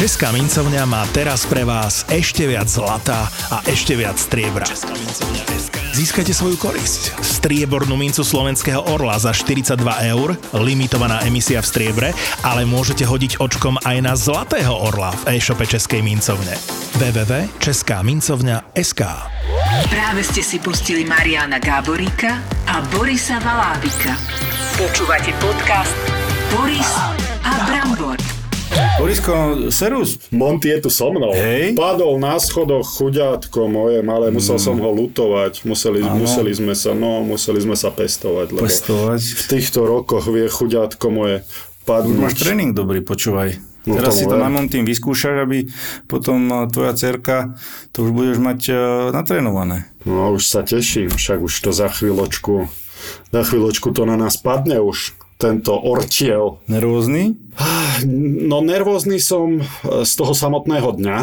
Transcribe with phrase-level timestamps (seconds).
[0.00, 4.64] Česká mincovňa má teraz pre vás ešte viac zlata a ešte viac striebra.
[5.92, 7.20] Získate svoju korisť.
[7.20, 9.76] Striebornú mincu slovenského orla za 42
[10.08, 15.68] eur, limitovaná emisia v striebre, ale môžete hodiť očkom aj na zlatého orla v e-shope
[15.68, 16.56] Českej mincovne.
[16.96, 19.02] www.českámincovňa.sk
[19.92, 22.40] Práve ste si pustili Mariana Gáboríka
[22.72, 24.16] a Borisa Valábika.
[24.80, 25.92] Počúvate podcast
[26.56, 27.28] Boris.
[29.00, 30.18] Borisko, serus.
[30.28, 31.32] Monty je tu so mnou.
[31.32, 31.72] Hej.
[31.72, 35.64] Padol na schodoch chuďátko moje malé, musel som ho lutovať.
[35.64, 39.20] Museli, museli sme sa, no, museli sme sa pestovať, lebo Pestovať.
[39.24, 41.48] v týchto rokoch vie chuďátko moje
[41.88, 42.28] padnúť.
[42.28, 43.56] Máš tréning dobrý, počúvaj.
[43.88, 45.64] No Teraz si to na Montým vyskúšaš, aby
[46.04, 47.56] potom eh, tvoja cerka
[47.96, 48.76] to už budeš mať eh,
[49.16, 49.88] natrénované.
[50.04, 52.68] No už sa teším, však už to za chvíľočku,
[53.32, 56.60] za chvíľočku to na nás padne už, tento ortiel.
[56.68, 57.32] Nervózny?
[58.44, 59.64] No nervózny som e,
[60.04, 61.18] z toho samotného dňa.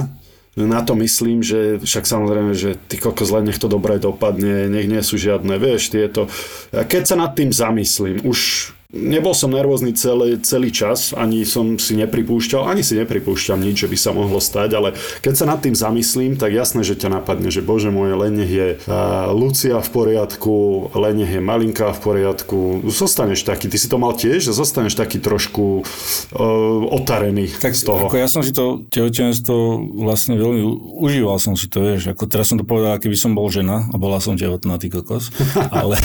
[0.57, 4.89] Na to myslím, že však samozrejme, že ty kokos len nech to dobre dopadne, nech
[4.89, 6.25] nie sú žiadne, vieš, tieto.
[6.73, 11.99] Keď sa nad tým zamyslím, už nebol som nervózny celý, celý čas, ani som si
[11.99, 15.75] nepripúšťal, ani si nepripúšťam nič, že by sa mohlo stať, ale keď sa nad tým
[15.75, 19.89] zamyslím, tak jasné, že ťa napadne, že bože môj, len nech je uh, Lucia v
[19.91, 20.55] poriadku,
[20.95, 22.57] len nech je Malinka v poriadku,
[22.87, 27.91] zostaneš taký, ty si to mal tiež, že zostaneš taký trošku uh, otarený Tak z
[27.91, 28.07] toho.
[28.07, 30.63] ako ja som si to tehotenstvo vlastne veľmi
[31.03, 33.95] užíval som si to, vieš, ako teraz som to povedal, keby som bol žena a
[33.99, 35.35] bola som tehotná, ty kokos,
[35.75, 35.99] ale,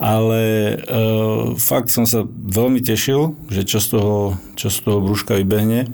[0.00, 0.42] ale
[0.84, 4.16] uh, fakt som sa veľmi tešil, že čo z toho,
[4.54, 5.90] čo z toho brúška vybehne,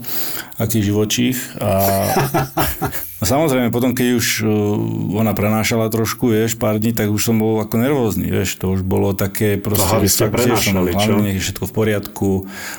[0.57, 1.71] aký živočích a,
[3.21, 4.51] a samozrejme potom, keď už uh,
[5.21, 8.81] ona prenášala trošku, vieš, pár dní, tak už som bol ako nervózny, vieš, to už
[8.81, 9.85] bolo také proste...
[9.85, 11.21] Aha, vy ste prenášali, čo?
[11.21, 12.31] nech je všetko v poriadku,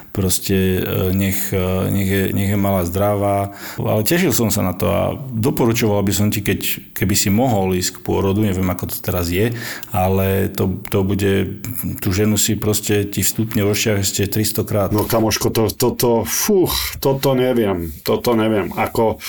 [0.10, 3.54] proste e, nech, e, nech, je, nech je malá zdravá.
[3.78, 7.78] Ale tešil som sa na to a doporučoval by som ti, keď, keby si mohol
[7.78, 9.54] ísť k pôrodu, neviem ako to teraz je,
[9.94, 11.62] ale to, to bude,
[12.02, 14.90] tú ženu si proste ti vstupne vo šťach ešte 300 krát.
[14.90, 19.22] No kamoško, to, toto, fúch, toto neviem, toto neviem, ako...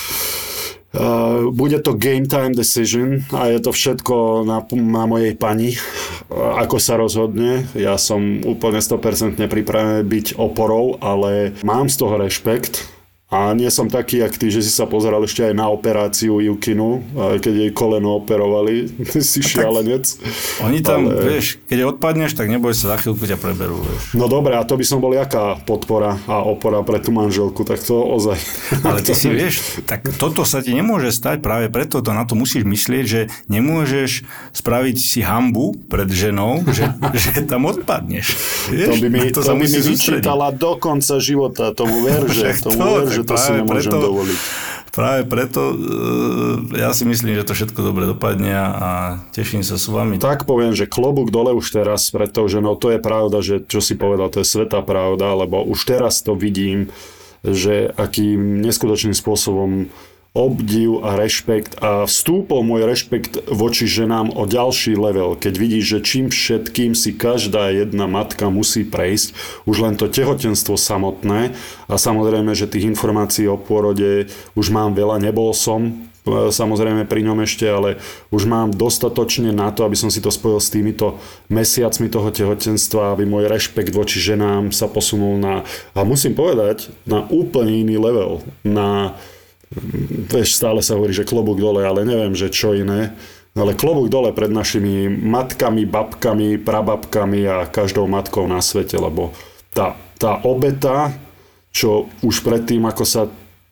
[0.92, 6.60] Uh, bude to game time decision a je to všetko na, na mojej pani, uh,
[6.60, 7.64] ako sa rozhodne.
[7.72, 12.91] Ja som úplne 100% pripravený byť oporou, ale mám z toho rešpekt
[13.32, 17.00] a nie som taký, jak ty, že si sa pozeral ešte aj na operáciu Jukinu,
[17.40, 18.92] keď jej koleno operovali.
[19.08, 20.04] Ty si šialenec.
[20.60, 24.12] Oni tam, ale- vieš, keď odpadneš, tak neboj sa, za chvíľku ťa preberú, vieš.
[24.12, 27.80] No dobre, a to by som bol jaká podpora a opora pre tú manželku, tak
[27.80, 28.36] to ozaj.
[28.84, 32.36] Ale ty si vieš, tak toto sa ti nemôže stať, práve preto to na to
[32.36, 36.84] musíš myslieť, že nemôžeš spraviť si hambu pred ženou, že,
[37.16, 38.36] že tam odpadneš.
[38.68, 42.28] Vieš, To by mi, na to sa by mi vyčítala do konca života, tomu ver,
[42.28, 44.40] že, tomu to, ver, tak že to si nemôžem preto- dovoliť.
[44.92, 45.76] Práve preto e,
[46.76, 48.90] ja si myslím, že to všetko dobre dopadne a
[49.32, 50.20] teším sa s vami.
[50.20, 53.80] Tak poviem, že klobúk dole už teraz pred tou ženou, to je pravda, že čo
[53.80, 56.92] si povedal, to je sveta pravda, lebo už teraz to vidím,
[57.40, 59.88] že akým neskutočným spôsobom
[60.32, 65.98] obdiv a rešpekt a vstúpol môj rešpekt voči ženám o ďalší level, keď vidíš, že
[66.00, 69.36] čím všetkým si každá jedna matka musí prejsť,
[69.68, 71.52] už len to tehotenstvo samotné
[71.84, 77.28] a samozrejme, že tých informácií o pôrode už mám veľa, nebol som e, samozrejme pri
[77.28, 78.00] ňom ešte, ale
[78.32, 81.20] už mám dostatočne na to, aby som si to spojil s týmito
[81.52, 85.60] mesiacmi toho tehotenstva, aby môj rešpekt voči ženám sa posunul na,
[85.92, 89.12] a musím povedať, na úplne iný level, na
[90.28, 93.16] vieš, stále sa hovorí, že klobúk dole, ale neviem, že čo iné.
[93.52, 99.36] Ale klobúk dole pred našimi matkami, babkami, prababkami a každou matkou na svete, lebo
[99.76, 101.12] tá, tá obeta,
[101.68, 103.22] čo už predtým, ako sa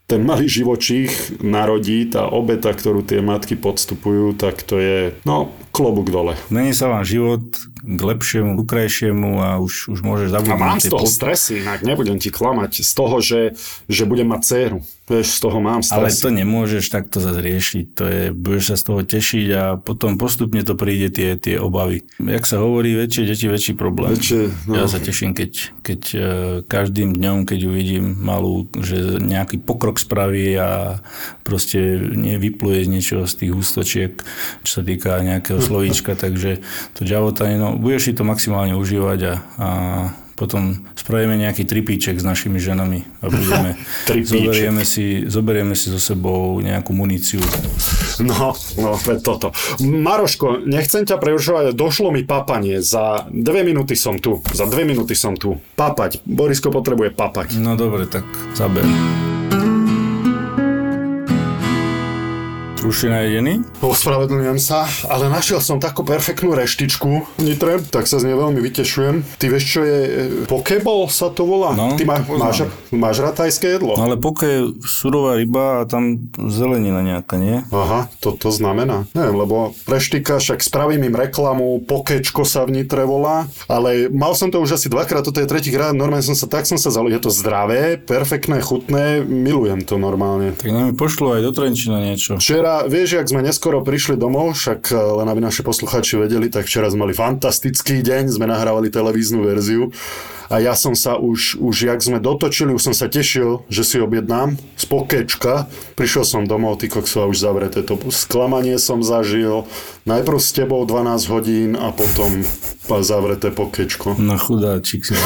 [0.04, 6.10] ten malý živočích narodí, tá obeta, ktorú tie matky podstupujú, tak to je, no, klobúk
[6.10, 6.34] dole.
[6.50, 7.42] Mení sa vám život
[7.80, 10.60] k lepšiemu, k krajšiemu a už, už môžeš A zabudnúť.
[10.60, 13.40] mám tie z toho po- stresy, inak nebudem ti klamať, z toho, že,
[13.88, 14.78] že budem mať dceru.
[15.10, 16.22] Vieš, z toho mám Ale stres.
[16.22, 17.84] to nemôžeš takto zriešiť.
[17.98, 22.06] To je, budeš sa z toho tešiť a potom postupne to príde tie, tie obavy.
[22.22, 24.14] Jak sa hovorí, väčšie deti, väčší problém.
[24.14, 24.78] Väčšie, no.
[24.78, 25.50] Ja sa teším, keď,
[25.82, 26.22] keď eh,
[26.62, 31.02] každým dňom, keď uvidím malú, že nejaký pokrok spraví a
[31.42, 34.12] proste nevypluje z niečoho z tých ústočiek,
[34.62, 36.60] čo sa týka nejakého slovíčka, takže
[36.98, 39.68] to ďavotanie, no budeš si to maximálne užívať a, a
[40.40, 43.70] potom spravíme nejaký tripíček s našimi ženami a budeme,
[44.32, 47.44] zoberieme si, zoberieme si so sebou nejakú muníciu.
[48.24, 49.52] No, no, toto.
[49.84, 52.80] Maroško, nechcem ťa prerušovať, došlo mi papanie.
[52.80, 54.40] Za dve minúty som tu.
[54.52, 55.60] Za dve minúty som tu.
[55.76, 56.24] Papať.
[56.24, 57.60] Borisko potrebuje papať.
[57.60, 58.24] No dobre, tak
[58.56, 58.84] zaber.
[62.80, 63.60] Už si najedený?
[63.84, 69.36] Ospravedlňujem sa, ale našiel som takú perfektnú reštičku Nitre, tak sa z nej veľmi vytešujem.
[69.36, 70.16] Ty vieš, čo je e,
[70.48, 71.76] pokeball sa to volá?
[71.76, 74.00] No, Ty má, máš, máš rád tajské jedlo?
[74.00, 77.60] No ale poke je surová ryba a tam zelenina nejaká, nie?
[77.68, 79.04] Aha, to to znamená.
[79.12, 84.48] Neviem, lebo reštika, však spravím im reklamu, pokečko sa v Nitre volá, ale mal som
[84.48, 87.28] to už asi dvakrát, toto je tretíkrát, normálne som sa, tak som sa zalil, je
[87.28, 90.56] to zdravé, perfektné, chutné, milujem to normálne.
[90.56, 92.40] Tak nám pošlo aj do Trenčina niečo.
[92.40, 96.66] Včera, vieš, jak sme neskoro prišli domov, však eh, len aby naši posluchači vedeli, tak
[96.66, 99.90] včera sme mali fantastický deň, sme nahrávali televíznu verziu
[100.50, 104.02] a ja som sa už, už jak sme dotočili, už som sa tešil, že si
[104.02, 105.70] objednám z pokečka.
[105.94, 109.70] Prišiel som domov, ty kokso, už zavreté to sklamanie som zažil.
[110.10, 112.42] Najprv s tebou 12 hodín a potom
[112.90, 114.18] zavreté pokečko.
[114.18, 115.14] Na chudáčik si.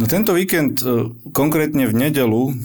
[0.00, 2.56] No tento víkend, e, konkrétne v nedelu,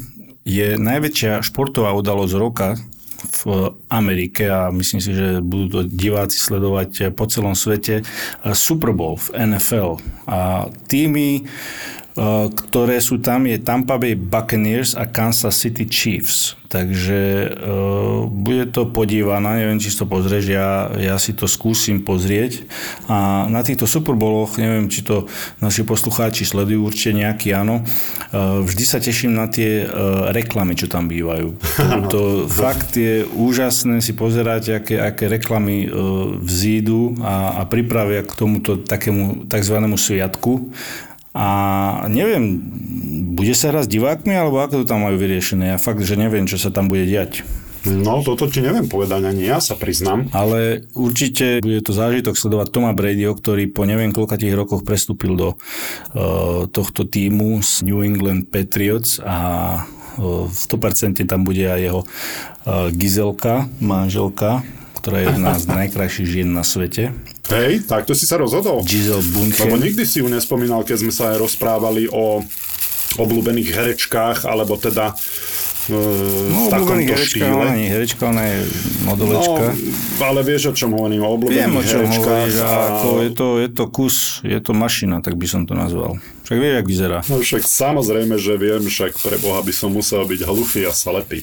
[0.46, 2.78] je najväčšia športová udalosť roka
[3.26, 8.06] v Amerike a myslím si, že budú to diváci sledovať po celom svete.
[8.54, 9.98] Super Bowl v NFL.
[10.30, 11.50] A týmy,
[12.56, 16.56] ktoré sú tam, je Tampa Bay Buccaneers a Kansas City Chiefs.
[16.66, 22.04] Takže uh, bude to podívané, neviem, či si to pozrieš, ja, ja si to skúsim
[22.04, 22.68] pozrieť.
[23.08, 25.30] A na týchto Super Bowloch, neviem, či to
[25.64, 30.92] naši poslucháči sledujú, určite nejaký áno, uh, vždy sa teším na tie uh, reklamy, čo
[30.92, 31.54] tam bývajú.
[31.80, 38.24] To, to fakt je úžasné si pozerať, aké, aké reklamy uh, vzídu a, a pripravia
[38.26, 39.78] k tomuto takému tzv.
[39.96, 40.76] sviatku.
[41.36, 41.48] A
[42.08, 42.64] neviem,
[43.36, 45.76] bude sa hrať s divákmi, alebo ako to tam majú vyriešené?
[45.76, 47.44] Ja fakt, že neviem, čo sa tam bude diať.
[47.86, 50.26] No, toto ti neviem povedať, ani ja sa priznám.
[50.34, 55.50] Ale určite bude to zážitok sledovať Toma Bradyho, ktorý po neviem koľkatých rokoch prestúpil do
[55.54, 59.38] uh, tohto týmu z New England Patriots a
[60.18, 64.66] uh, v 100% tam bude aj jeho uh, Gizelka, manželka,
[65.06, 67.14] ktorá je jedna z najkrajších žien na svete.
[67.48, 68.82] Hej, tak to si sa rozhodol.
[68.82, 69.70] Giselle Bunchen.
[69.70, 72.42] Lebo nikdy si ju nespomínal, keď sme sa aj rozprávali o
[73.16, 75.14] obľúbených herečkách, alebo teda
[75.86, 75.94] e,
[76.50, 77.54] No, v takomto herečka, štýle.
[77.54, 78.58] ona nie herečka, ona je
[79.06, 79.64] modelečka.
[80.18, 83.30] No, ale vieš, o čom hovorím, o obľúbených Viem, o čom hovoríš, a- ako je,
[83.32, 86.18] to, je to kus, je to mašina, tak by som to nazval.
[86.46, 87.18] Však vieš, jak vyzerá.
[87.26, 91.42] No však samozrejme, že viem, však pre Boha by som musel byť hlúfy a slepý.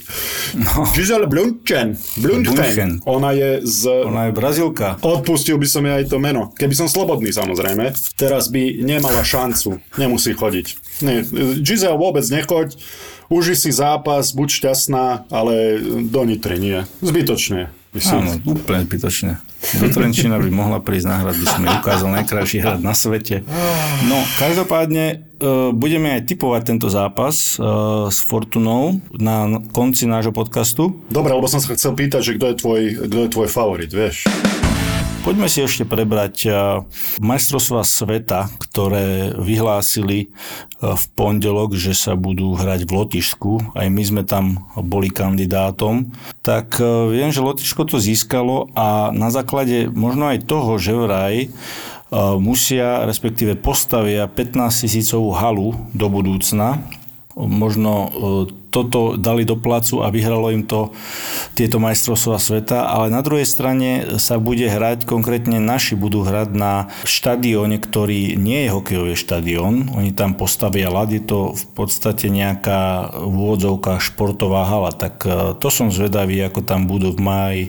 [0.54, 0.86] No.
[0.94, 1.98] Giselle Blunchen.
[2.16, 3.02] Blunchen.
[3.02, 3.90] Ona je z...
[4.06, 5.02] Ona je Brazílka.
[5.02, 6.54] Odpustil by som jej aj to meno.
[6.54, 7.90] Keby som slobodný, samozrejme.
[8.14, 9.82] Teraz by nemala šancu.
[9.98, 10.66] Nemusí chodiť.
[11.02, 11.26] Nie,
[11.58, 12.78] Giselle vôbec nechoď.
[13.26, 16.78] Uži si zápas, buď šťastná, ale do Nitry nie.
[17.02, 17.72] Zbytočne.
[17.90, 19.40] by som- Áno, úplne zbytočne.
[19.62, 23.46] Do Trenčína by mohla prísť na hrad, by som jej ukázal najkrajší hrad na svete.
[24.10, 25.16] No, každopádne e,
[25.70, 27.64] budeme aj typovať tento zápas e,
[28.10, 30.98] s Fortunou na konci nášho podcastu.
[31.08, 34.26] Dobre, lebo som sa chcel pýtať, že kto je tvoj, kto je tvoj favorit, vieš?
[35.22, 36.54] Poďme si ešte prebrať eh,
[37.22, 40.28] majstrovstvá sveta, ktoré vyhlásili eh,
[40.82, 43.78] v pondelok, že sa budú hrať v Lotyšsku.
[43.78, 46.10] Aj my sme tam boli kandidátom.
[46.42, 51.54] Tak eh, viem, že Lotyšsko to získalo a na základe možno aj toho, že vraj
[52.36, 56.84] musia, respektíve postavia 15 tisícovú halu do budúcna.
[57.32, 58.12] Možno
[58.72, 60.96] toto dali do placu a vyhralo im to
[61.52, 66.88] tieto majstrovstvá sveta, ale na druhej strane sa bude hrať, konkrétne naši budú hrať na
[67.04, 69.92] štadióne, ktorý nie je hokejový štadión.
[69.92, 74.96] Oni tam postavia ľad, je to v podstate nejaká v úvodzovkách športová hala.
[74.96, 77.62] Tak e, to som zvedavý, ako tam budú v máji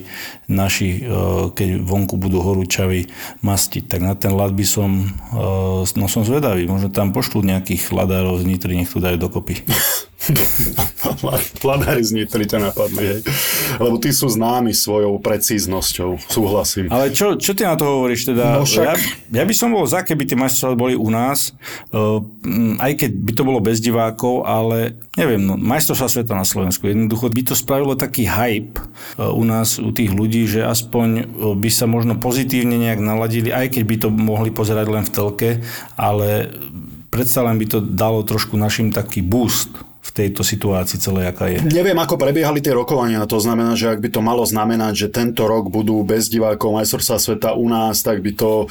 [0.48, 3.12] naši, e, keď vonku budú horúčaví
[3.44, 3.84] mastiť.
[3.84, 8.40] Tak na ten ľad by som, e, no som zvedavý, možno tam pošlú nejakých ľadárov
[8.40, 9.60] z Nitry, nech to dajú dokopy.
[11.60, 13.20] Pladári z Nitry ťa napadli, hej.
[13.78, 16.88] Lebo tí sú známi svojou precíznosťou, súhlasím.
[16.88, 18.28] Ale čo, čo ty na to hovoríš?
[18.28, 18.84] Teda, No však-
[19.32, 21.52] ja, ja by som bol za, keby tie majstrovstvá boli u nás,
[21.92, 22.20] uh,
[22.80, 27.28] aj keď by to bolo bez divákov, ale neviem, no, majstrovstvá sveta na Slovensku, jednoducho
[27.30, 28.80] by to spravilo taký hype
[29.16, 33.52] uh, u nás, u tých ľudí, že aspoň uh, by sa možno pozitívne nejak naladili,
[33.52, 35.50] aj keď by to mohli pozerať len v telke,
[35.94, 36.48] ale
[37.08, 39.70] predsa len by to dalo trošku našim taký boost
[40.04, 41.64] v tejto situácii celej, aká je.
[41.64, 43.24] Neviem, ako prebiehali tie rokovania.
[43.24, 47.16] To znamená, že ak by to malo znamenať, že tento rok budú bez divákov majstrovstvá
[47.16, 48.66] sveta u nás, tak by to e,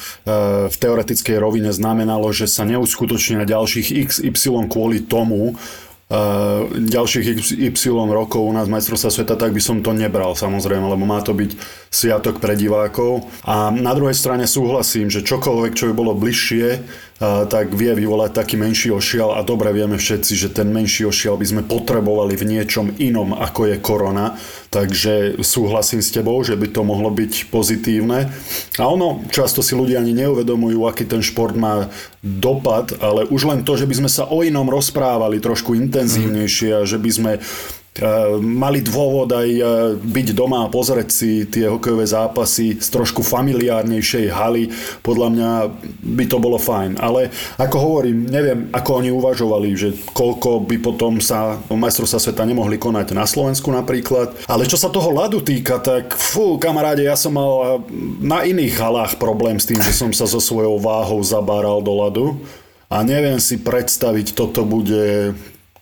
[0.69, 5.57] v teoretickej rovine znamenalo, že sa neuskutočnia ďalších XY kvôli tomu,
[6.77, 7.25] ďalších
[7.57, 11.33] Y rokov u nás majstrovstva sveta, tak by som to nebral samozrejme, lebo má to
[11.33, 11.57] byť
[11.89, 13.25] sviatok pre divákov.
[13.49, 16.85] A na druhej strane súhlasím, že čokoľvek, čo by bolo bližšie,
[17.23, 21.45] tak vie vyvolať taký menší ošial a dobre vieme všetci, že ten menší ošial by
[21.47, 24.35] sme potrebovali v niečom inom, ako je korona.
[24.73, 28.33] Takže súhlasím s tebou, že by to mohlo byť pozitívne.
[28.81, 31.93] A ono, často si ľudia ani neuvedomujú, aký ten šport má
[32.25, 36.89] dopad, ale už len to, že by sme sa o inom rozprávali trošku intenzívnejšie a
[36.89, 37.31] že by sme
[38.41, 39.61] mali dôvod aj e,
[40.01, 44.73] byť doma a pozrieť si tie hokejové zápasy z trošku familiárnejšej haly.
[45.05, 45.51] Podľa mňa
[46.01, 46.97] by to bolo fajn.
[46.97, 47.29] Ale
[47.61, 53.13] ako hovorím, neviem, ako oni uvažovali, že koľko by potom sa majstrovstvá sveta nemohli konať
[53.13, 54.41] na Slovensku napríklad.
[54.49, 57.85] Ale čo sa toho ľadu týka, tak fú, kamaráde, ja som mal
[58.17, 62.25] na iných halách problém s tým, že som sa so svojou váhou zabáral do ľadu.
[62.89, 65.33] A neviem si predstaviť, toto bude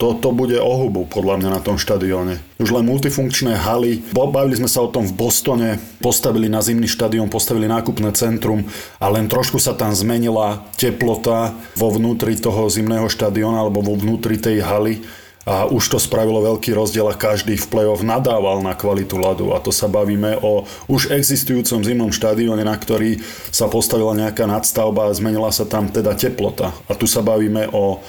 [0.01, 2.41] toto bude ohubu podľa mňa na tom štadióne.
[2.57, 4.01] Už len multifunkčné haly.
[4.17, 8.65] Bavili sme sa o tom v Bostone, postavili na zimný štadión, postavili nákupné centrum
[8.97, 14.41] a len trošku sa tam zmenila teplota vo vnútri toho zimného štadióna alebo vo vnútri
[14.41, 15.05] tej haly
[15.45, 19.61] a už to spravilo veľký rozdiel a každý v play-off nadával na kvalitu ľadu a
[19.61, 25.17] to sa bavíme o už existujúcom zimnom štadióne, na ktorý sa postavila nejaká nadstavba a
[25.17, 28.01] zmenila sa tam teda teplota a tu sa bavíme o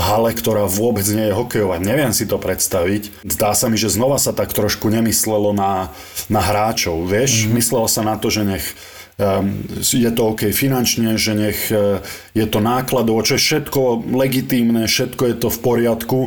[0.00, 1.76] hale, ktorá vôbec nie je hokejová.
[1.78, 3.24] Neviem si to predstaviť.
[3.28, 5.92] Zdá sa mi, že znova sa tak trošku nemyslelo na,
[6.32, 7.04] na hráčov.
[7.04, 7.54] Vieš, mm-hmm.
[7.60, 8.64] myslelo sa na to, že nech
[9.20, 12.00] um, je to OK finančne, že nech uh,
[12.32, 16.20] je to nákladovo, čo je všetko legitímne, všetko je to v poriadku,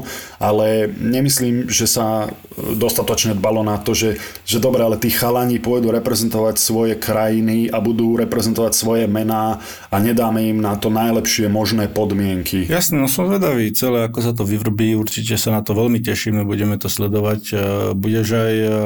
[0.44, 5.96] ale nemyslím, že sa dostatočne dbalo na to, že, že dobre, ale tí chalani pôjdu
[5.96, 11.88] reprezentovať svoje krajiny a budú reprezentovať svoje mená a nedáme im na to najlepšie možné
[11.88, 12.68] podmienky.
[12.68, 16.44] Jasne, no som zvedavý celé, ako sa to vyvrbí, určite sa na to veľmi tešíme,
[16.44, 17.42] budeme to sledovať.
[17.50, 17.56] E,
[17.96, 18.78] budeš aj, e,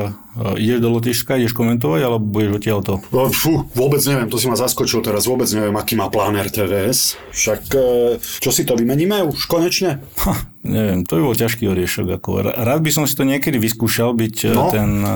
[0.61, 2.93] ideš do Lotyšska, ideš komentovať, alebo budeš odtiaľ to?
[3.09, 7.17] No, fú, vôbec neviem, to si ma zaskočil teraz, vôbec neviem, aký má plán RTVS.
[7.33, 7.87] Však, e,
[8.21, 9.99] čo si to vymeníme už konečne?
[10.23, 10.33] Ha,
[10.63, 12.07] neviem, to by bol ťažký oriešok.
[12.17, 14.69] Ako, rád by som si to niekedy vyskúšal byť e, no.
[14.71, 15.13] ten e,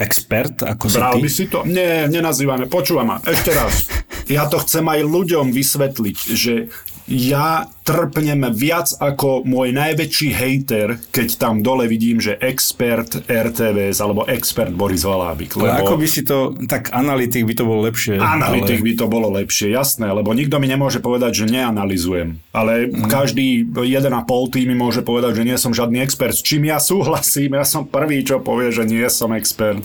[0.00, 1.22] expert, ako Bral si ty.
[1.22, 1.58] by si to?
[1.64, 2.66] Nie, nenazývame.
[2.66, 3.74] Počúvaj ma, ešte raz.
[4.24, 6.72] Ja to chcem aj ľuďom vysvetliť, že
[7.04, 14.24] ja trpnem viac ako môj najväčší hejter, keď tam dole vidím, že expert RTVS alebo
[14.24, 15.52] expert Boris Valábik.
[15.60, 15.68] Lebo...
[15.68, 18.16] ako by si to, tak analytik by to bolo lepšie.
[18.16, 18.86] Analytik ale...
[18.88, 22.40] by to bolo lepšie, jasné, lebo nikto mi nemôže povedať, že neanalizujem.
[22.56, 23.12] Ale mm.
[23.12, 26.72] každý jeden a pol tým mi môže povedať, že nie som žiadny expert, s čím
[26.72, 29.84] ja súhlasím, ja som prvý, čo povie, že nie som expert.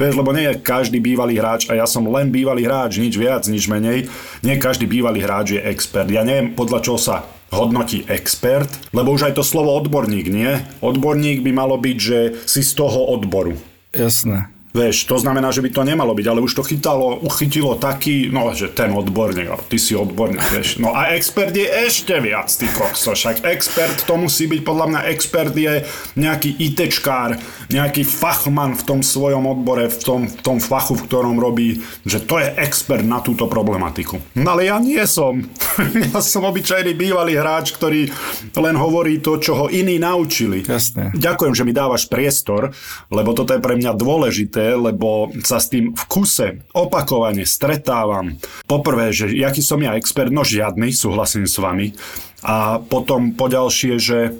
[0.00, 3.44] Vieš, lebo nie je každý bývalý hráč a ja som len bývalý hráč, nič viac,
[3.44, 4.08] nič menej.
[4.40, 6.08] Nie každý bývalý hráč je expert.
[6.08, 10.56] Ja neviem, podľa čoho sa hodnotí expert, lebo už aj to slovo odborník, nie?
[10.80, 13.60] Odborník by malo byť, že si z toho odboru.
[13.92, 14.48] Jasné.
[14.70, 18.54] Vieš, to znamená, že by to nemalo byť, ale už to chytalo, uchytilo taký, no,
[18.54, 20.78] že ten odborník, ty si odborník, vieš.
[20.78, 25.00] No a expert je ešte viac, ty kokso, však expert to musí byť, podľa mňa
[25.10, 25.82] expert je
[26.14, 27.34] nejaký ITčkár,
[27.74, 32.22] nejaký fachman v tom svojom odbore, v tom, v tom fachu, v ktorom robí, že
[32.22, 34.22] to je expert na túto problematiku.
[34.38, 35.50] No ale ja nie som.
[36.14, 38.06] ja som obyčajný bývalý hráč, ktorý
[38.54, 40.62] len hovorí to, čo ho iní naučili.
[40.62, 41.10] Jasne.
[41.18, 42.70] Ďakujem, že mi dávaš priestor,
[43.10, 48.36] lebo toto je pre mňa dôležité dôležité, lebo sa s tým v kuse opakovane stretávam.
[48.68, 51.96] Poprvé, že jaký som ja expert, no žiadny, súhlasím s vami.
[52.44, 54.30] A potom poďalšie, že e,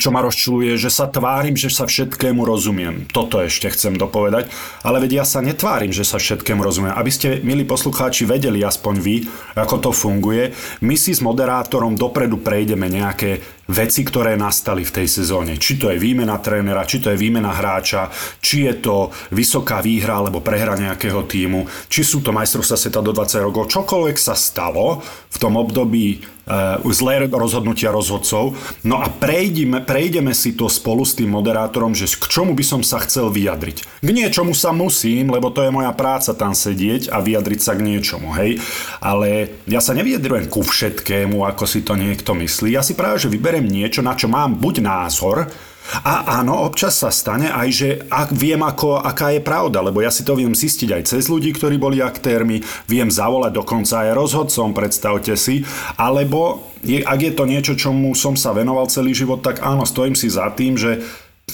[0.00, 3.04] čo ma rozčuluje, že sa tvárim, že sa všetkému rozumiem.
[3.12, 4.48] Toto ešte chcem dopovedať.
[4.80, 6.96] Ale vedia, ja sa netvárim, že sa všetkému rozumiem.
[6.96, 9.16] Aby ste, milí poslucháči, vedeli aspoň vy,
[9.52, 15.06] ako to funguje, my si s moderátorom dopredu prejdeme nejaké veci, ktoré nastali v tej
[15.06, 15.60] sezóne.
[15.60, 18.08] Či to je výmena trénera, či to je výmena hráča,
[18.40, 23.12] či je to vysoká výhra alebo prehra nejakého týmu, či sú to majstrovstvá sveta do
[23.12, 23.68] 20 rokov.
[23.68, 28.56] Čokoľvek sa stalo v tom období uh, zlé rozhodnutia rozhodcov.
[28.82, 32.80] No a prejdeme, prejdeme si to spolu s tým moderátorom, že k čomu by som
[32.80, 33.84] sa chcel vyjadriť.
[33.84, 37.84] K niečomu sa musím, lebo to je moja práca tam sedieť a vyjadriť sa k
[37.84, 38.58] niečomu, hej.
[39.04, 42.72] Ale ja sa nevyjadrujem ku všetkému, ako si to niekto myslí.
[42.72, 45.50] Ja si práve, že vyberiem beriem niečo, na čo mám buď názor,
[45.88, 50.12] a áno, občas sa stane aj, že ak viem, ako, aká je pravda, lebo ja
[50.12, 54.76] si to viem zistiť aj cez ľudí, ktorí boli aktérmi, viem zavolať dokonca aj rozhodcom,
[54.76, 55.64] predstavte si,
[55.96, 60.12] alebo je, ak je to niečo, čomu som sa venoval celý život, tak áno, stojím
[60.12, 61.00] si za tým, že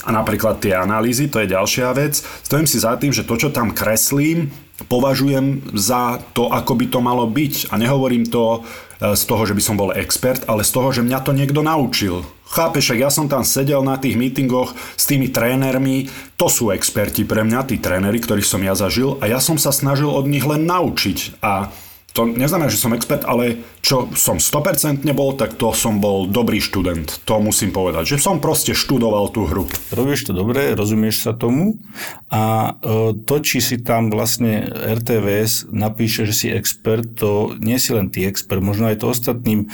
[0.02, 3.54] a napríklad tie analýzy, to je ďalšia vec, stojím si za tým, že to, čo
[3.54, 4.50] tam kreslím,
[4.90, 7.70] považujem za to, ako by to malo byť.
[7.70, 8.66] A nehovorím to
[9.12, 12.24] z toho, že by som bol expert, ale z toho, že mňa to niekto naučil.
[12.48, 16.08] Chápeš, ja som tam sedel na tých mítingoch s tými trénermi,
[16.40, 19.74] to sú experti pre mňa, tí tréneri, ktorých som ja zažil a ja som sa
[19.74, 21.74] snažil od nich len naučiť a
[22.14, 26.62] to neznamená, že som expert, ale čo som 100% bol, tak to som bol dobrý
[26.62, 27.26] študent.
[27.26, 29.66] To musím povedať, že som proste študoval tú hru.
[29.90, 31.82] Robieš to dobre, rozumieš sa tomu
[32.30, 37.90] a e, to, či si tam vlastne RTVS napíše, že si expert, to nie si
[37.90, 39.68] len ty expert, možno aj to ostatným e,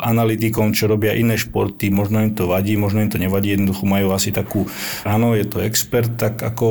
[0.00, 4.16] analytikom, čo robia iné športy, možno im to vadí, možno im to nevadí, jednoducho majú
[4.16, 4.64] asi takú,
[5.04, 6.66] áno, je to expert, tak ako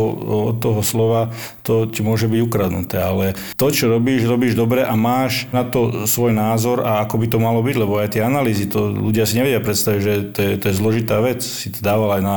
[0.51, 1.29] od toho slova
[1.67, 6.07] to ti môže byť ukradnuté, ale to, čo robíš, robíš dobre a máš na to
[6.07, 9.35] svoj názor a ako by to malo byť, lebo aj tie analýzy, to ľudia si
[9.35, 11.43] nevedia predstaviť, že to je, to je zložitá vec.
[11.43, 12.35] Si to dával aj na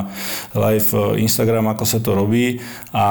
[0.58, 2.58] live eh, Instagram, ako sa to robí
[2.90, 3.06] a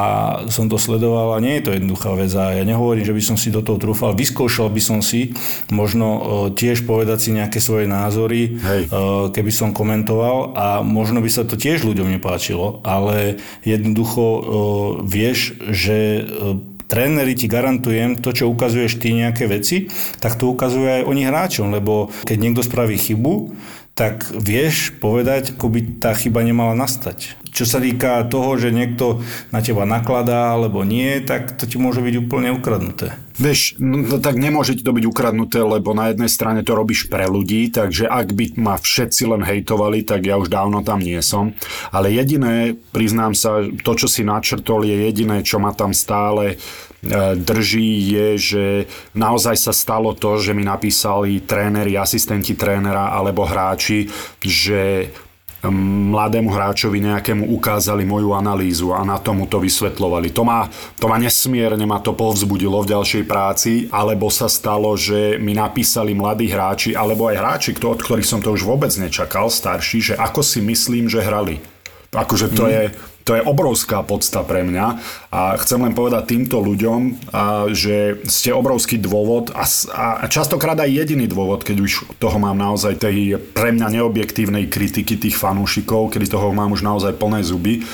[0.51, 3.37] som to sledoval a nie je to jednoduchá vec a ja nehovorím, že by som
[3.39, 5.31] si do toho trúfal, vyskúšal by som si
[5.71, 8.81] možno eh, tiež povedať si nejaké svoje názory, Hej.
[8.91, 14.41] Eh, keby som komentoval a možno by sa to tiež ľuďom nepáčilo, ale jednoducho
[15.05, 16.08] vieš, že
[16.89, 19.85] tréneri ti garantujem, to, čo ukazuješ ty nejaké veci,
[20.17, 23.53] tak to ukazuje aj oni hráčom, lebo keď niekto spraví chybu,
[23.99, 27.35] tak vieš povedať, ako by tá chyba nemala nastať.
[27.51, 29.19] Čo sa týka toho, že niekto
[29.51, 33.19] na teba nakladá alebo nie, tak to ti môže byť úplne ukradnuté.
[33.35, 37.27] Vieš, no, tak nemôže ti to byť ukradnuté, lebo na jednej strane to robíš pre
[37.27, 41.51] ľudí, takže ak by ma všetci len hejtovali, tak ja už dávno tam nie som.
[41.91, 46.55] Ale jediné, priznám sa, to, čo si načrtol, je jediné, čo ma tam stále
[47.39, 48.65] drží, je, že
[49.15, 54.11] naozaj sa stalo to, že mi napísali tréneri, asistenti trénera alebo hráči,
[54.43, 55.07] že
[55.67, 60.31] mladému hráčovi nejakému ukázali moju analýzu a na tomu to vysvetľovali.
[60.31, 65.35] To ma, to ma nesmierne ma to povzbudilo v ďalšej práci, alebo sa stalo, že
[65.35, 69.99] mi napísali mladí hráči, alebo aj hráči, od ktorých som to už vôbec nečakal, starší,
[69.99, 71.59] že ako si myslím, že hrali.
[72.15, 72.71] Akože to mm.
[72.71, 72.83] je
[73.29, 74.97] to je obrovská podsta pre mňa
[75.29, 80.89] a chcem len povedať týmto ľuďom, a, že ste obrovský dôvod a, a častokrát aj
[80.89, 86.25] jediný dôvod, keď už toho mám naozaj tej pre mňa neobjektívnej kritiky tých fanúšikov, kedy
[86.25, 87.85] toho mám už naozaj plné zuby,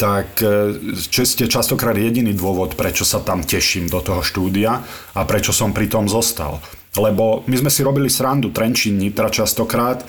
[0.00, 4.80] tak e, ste častokrát jediný dôvod, prečo sa tam teším do toho štúdia
[5.12, 6.64] a prečo som pri tom zostal.
[6.96, 10.00] Lebo my sme si robili srandu Trenčín Nitra častokrát,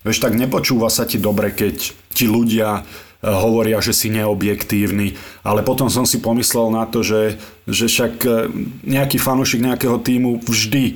[0.00, 1.76] vieš, tak nepočúva sa ti dobre, keď
[2.16, 2.80] ti ľudia
[3.22, 5.14] hovoria, že si neobjektívny,
[5.46, 7.38] ale potom som si pomyslel na to, že,
[7.70, 8.50] že však e,
[8.82, 10.94] nejaký fanúšik nejakého týmu vždy e,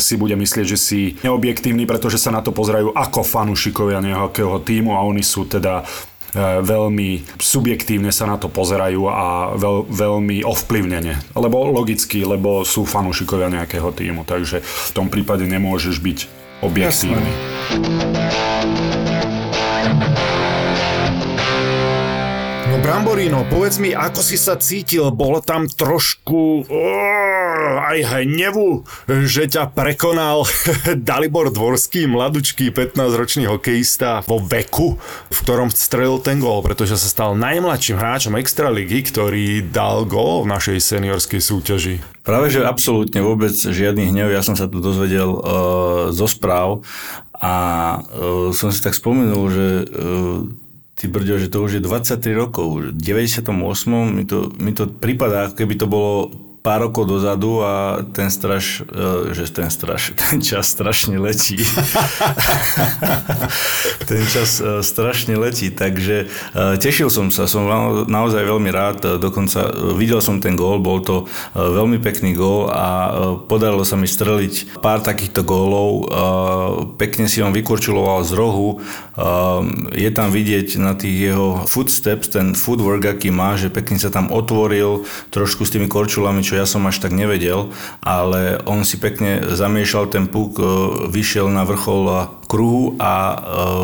[0.00, 4.96] si bude myslieť, že si neobjektívny, pretože sa na to pozerajú ako fanúšikovia nejakého týmu
[4.96, 5.84] a oni sú teda
[6.32, 11.36] e, veľmi subjektívne sa na to pozerajú a veľ, veľmi ovplyvnene.
[11.36, 16.18] Lebo logicky, lebo sú fanúšikovia nejakého týmu, takže v tom prípade nemôžeš byť
[16.64, 17.28] objektívny.
[17.28, 18.56] Jasné.
[22.86, 25.10] No Bramborino, povedz mi, ako si sa cítil?
[25.10, 28.86] Bolo tam trošku oh, aj hnevu,
[29.26, 30.46] že ťa prekonal
[31.10, 37.34] Dalibor Dvorský, mladučký 15-ročný hokejista vo veku, v ktorom strelil ten gól, pretože sa stal
[37.34, 41.98] najmladším hráčom Extraligy, ktorý dal gól v našej seniorskej súťaži.
[42.22, 45.42] Práve, že absolútne vôbec žiadny hnev, ja som sa tu dozvedel uh,
[46.14, 46.86] zo správ
[47.34, 47.54] a
[47.98, 50.65] uh, som si tak spomenul, že uh,
[50.96, 52.66] Ty brďo, že to už je 23 rokov.
[52.80, 53.52] V 98.
[54.08, 56.32] mi to, mi to prípada, ako keby to bolo
[56.66, 61.62] pár rokov dozadu a ten straš, e, že ten straš, ten čas strašne letí.
[64.10, 67.70] ten čas e, strašne letí, takže e, tešil som sa, som
[68.10, 73.14] naozaj veľmi rád, dokonca videl som ten gól, bol to veľmi pekný gól a
[73.46, 76.10] podarilo sa mi streliť pár takýchto gólov,
[76.98, 78.82] pekne si on vykurčuloval z rohu,
[79.92, 84.32] je tam vidieť na tých jeho footsteps, ten footwork, aký má, že pekne sa tam
[84.32, 89.44] otvoril, trošku s tými korčulami, čo ja som až tak nevedel, ale on si pekne
[89.52, 90.64] zamiešal ten puk, e,
[91.12, 93.36] vyšiel na vrchol kruhu a e,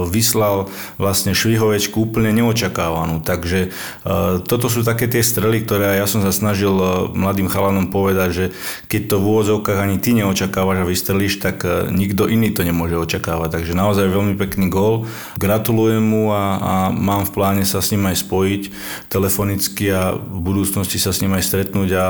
[0.09, 3.21] vyslal vlastne švihovečku úplne neočakávanú.
[3.21, 3.69] Takže e,
[4.47, 6.73] toto sú také tie strely, ktoré ja som sa snažil
[7.13, 8.45] mladým chalanom povedať, že
[8.89, 13.61] keď to v úvodzovkách ani ty neočakávaš a vystrelíš, tak nikto iný to nemôže očakávať.
[13.61, 15.05] Takže naozaj veľmi pekný gól.
[15.37, 18.63] Gratulujem mu a, a mám v pláne sa s ním aj spojiť
[19.11, 22.07] telefonicky a v budúcnosti sa s ním aj stretnúť a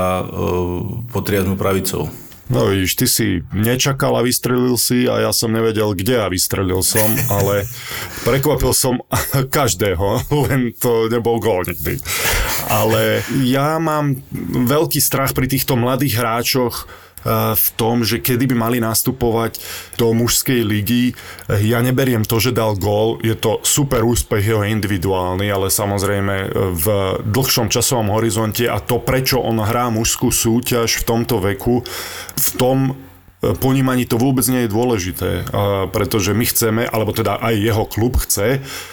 [1.11, 2.09] potriať mu pravicou.
[2.51, 6.83] No vidíš, ty si nečakal a vystrelil si a ja som nevedel, kde a vystrelil
[6.83, 7.07] som,
[7.39, 7.63] ale
[8.27, 8.99] prekvapil som
[9.57, 12.03] každého, len to nebol gól nikdy.
[12.67, 14.19] Ale ja mám
[14.67, 16.85] veľký strach pri týchto mladých hráčoch,
[17.31, 19.59] v tom, že kedy by mali nastupovať
[19.95, 21.15] do mužskej ligy.
[21.63, 26.35] Ja neberiem to, že dal gól, je to super úspech jeho individuálny, ale samozrejme
[26.75, 26.85] v
[27.23, 31.83] dlhšom časovom horizonte a to, prečo on hrá mužskú súťaž v tomto veku,
[32.35, 32.95] v tom
[33.43, 35.31] ponímaní to vôbec nie je dôležité,
[35.91, 38.92] pretože my chceme, alebo teda aj jeho klub chce, Eh,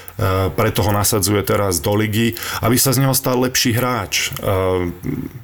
[0.52, 4.32] preto ho nasadzuje teraz do ligy, aby sa z neho stal lepší hráč.
[4.36, 4.92] Eh,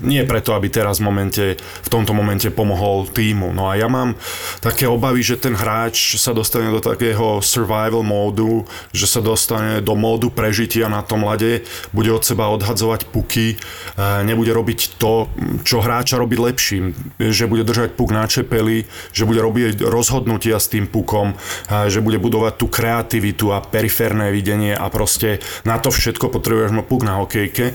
[0.04, 3.56] nie preto, aby teraz v, momente, v tomto momente pomohol týmu.
[3.56, 4.16] No a ja mám
[4.60, 9.96] také obavy, že ten hráč sa dostane do takého survival módu, že sa dostane do
[9.96, 11.64] módu prežitia na tom lade,
[11.96, 15.28] bude od seba odhadzovať puky, eh, nebude robiť to,
[15.64, 20.68] čo hráča robí lepším, že bude držať puk na čepeli, že bude robiť rozhodnutia s
[20.68, 21.36] tým pukom,
[21.68, 26.72] že bude budovať tú kreativitu a periférne videnie zranenie a proste na to všetko potrebuješ
[26.74, 27.74] ma puk na hokejke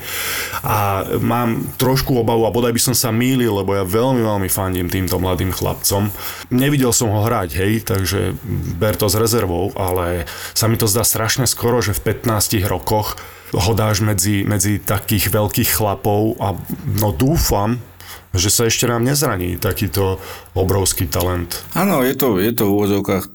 [0.63, 4.91] a mám trošku obavu a bodaj by som sa mýlil, lebo ja veľmi, veľmi fandím
[4.91, 6.11] týmto mladým chlapcom.
[6.51, 8.35] Nevidel som ho hrať, hej, takže
[8.75, 13.15] ber to s rezervou, ale sa mi to zdá strašne skoro, že v 15 rokoch
[13.51, 16.55] ho dáš medzi, medzi takých veľkých chlapov a
[16.87, 17.83] no dúfam,
[18.31, 20.23] že sa ešte nám nezraní takýto
[20.55, 21.63] obrovský talent.
[21.75, 23.29] Áno, je to, je to v úvodzovkách e,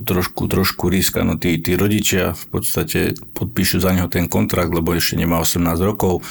[0.00, 1.20] trošku, trošku risk.
[1.20, 5.60] Ano, tí, tí rodičia v podstate podpíšu za neho ten kontrakt, lebo ešte nemá 18
[5.84, 6.24] rokov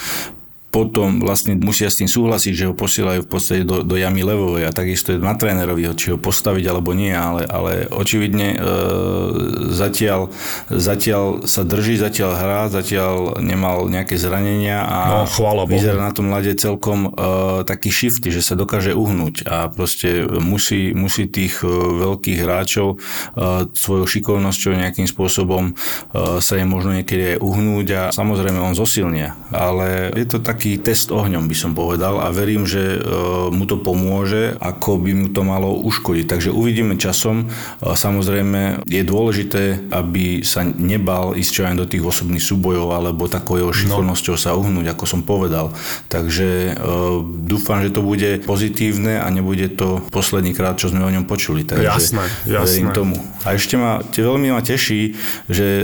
[0.74, 4.66] potom vlastne musia s tým súhlasiť, že ho posielajú v podstate do, do jamy levovej
[4.66, 8.60] a takisto je na trénerovi, či ho postaviť alebo nie, ale, ale očividne e,
[9.70, 10.34] zatiaľ,
[10.74, 16.34] zatiaľ sa drží, zatiaľ hrá, zatiaľ nemal nejaké zranenia a no, chvála vyzerá na tom
[16.34, 17.30] mlade celkom e,
[17.70, 21.70] taký shift, že sa dokáže uhnúť a proste musí, musí tých e,
[22.02, 25.74] veľkých hráčov e, svojou šikovnosťou nejakým spôsobom e,
[26.42, 30.80] sa im možno niekedy aj uhnúť a samozrejme on zosilnia, ale je to tak taký
[30.80, 33.00] test ohňom, by som povedal a verím, že e,
[33.52, 36.24] mu to pomôže, ako by mu to malo uškodiť.
[36.24, 37.52] Takže uvidíme časom.
[37.52, 43.28] E, samozrejme je dôležité, aby sa nebal ísť čo aj do tých osobných súbojov alebo
[43.28, 45.76] takou jeho šikovnosťou sa uhnúť, ako som povedal.
[46.08, 46.72] Takže e,
[47.44, 51.68] dúfam, že to bude pozitívne a nebude to posledný krát, čo sme o ňom počuli.
[51.68, 52.64] Takže jasné, jasné.
[52.64, 53.20] verím tomu.
[53.44, 55.20] A ešte ma, veľmi ma teší,
[55.52, 55.84] že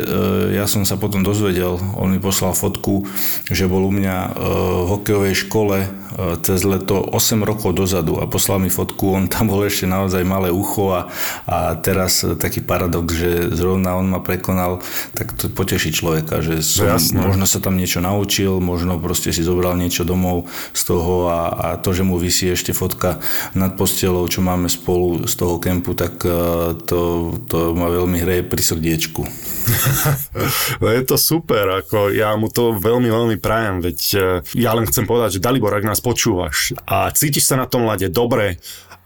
[0.55, 3.03] ja som sa potom dozvedel, on mi poslal fotku,
[3.51, 4.15] že bol u mňa
[4.69, 5.87] hokejovej škole e,
[6.41, 10.49] cez leto 8 rokov dozadu a poslal mi fotku, on tam bol ešte naozaj malé
[10.53, 11.11] ucho a,
[11.49, 14.81] a teraz taký paradox, že zrovna on ma prekonal,
[15.13, 19.75] tak to poteší človeka, že som, možno sa tam niečo naučil, možno proste si zobral
[19.75, 23.19] niečo domov z toho a, a to, že mu vysí ešte fotka
[23.57, 26.31] nad postelou, čo máme spolu z toho kempu, tak e,
[26.85, 29.21] to, to ma veľmi hreje pri srdiečku.
[30.81, 34.19] no je to super, ako ja mu to veľmi, veľmi prajem, veď e,
[34.59, 38.11] ja len chcem povedať, že Dalibor, ak nás počúvaš a cítiš sa na tom lade
[38.11, 38.59] dobre,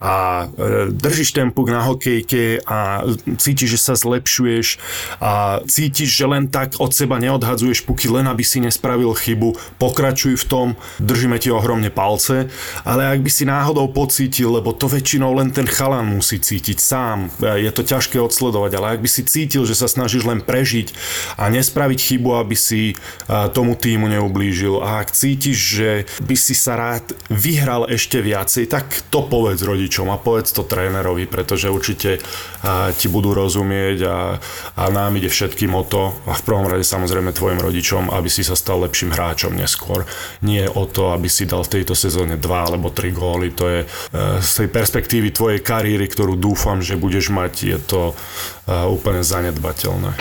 [0.04, 3.06] a e, držíš ten puk na hokejke a
[3.40, 4.76] cítiš, že sa zlepšuješ
[5.22, 10.36] a cítiš, že len tak od seba neodhadzuješ puky, len aby si nespravil chybu, pokračuj
[10.36, 10.68] v tom,
[11.00, 12.52] držíme ti ohromne palce,
[12.84, 17.32] ale ak by si náhodou pocítil, lebo to väčšinou len ten chalan musí cítiť sám,
[17.40, 20.92] e, je to ťažké odsledovať, ale ak by si cítil, že sa snažíš len prežiť
[21.40, 22.94] a nespraviť chybu, aby si e,
[23.56, 24.84] tomu týmu neublížil.
[24.84, 25.90] A ak cítiš, že
[26.28, 30.64] by si sa rád vyhral ešte viacej, tak to povedz rodič rodičom a povedz to
[30.64, 32.16] trénerovi, pretože určite
[32.96, 34.40] ti budú rozumieť a,
[34.80, 38.40] a nám ide všetkým o to a v prvom rade samozrejme tvojim rodičom, aby si
[38.40, 40.08] sa stal lepším hráčom neskôr.
[40.40, 43.52] Nie o to, aby si dal v tejto sezóne dva alebo tri góly.
[43.60, 43.86] To je e,
[44.40, 48.14] z tej perspektívy tvojej kariéry, ktorú dúfam, že budeš mať, je to e,
[48.88, 50.16] úplne zanedbateľné.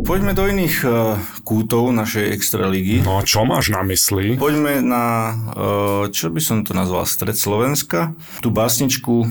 [0.00, 3.04] Poďme do iných uh, kútov našej extraligy.
[3.04, 4.34] No čo máš na mysli?
[4.40, 5.04] Poďme na,
[5.52, 8.16] uh, čo by som to nazval, stred Slovenska.
[8.40, 9.28] Tú básničku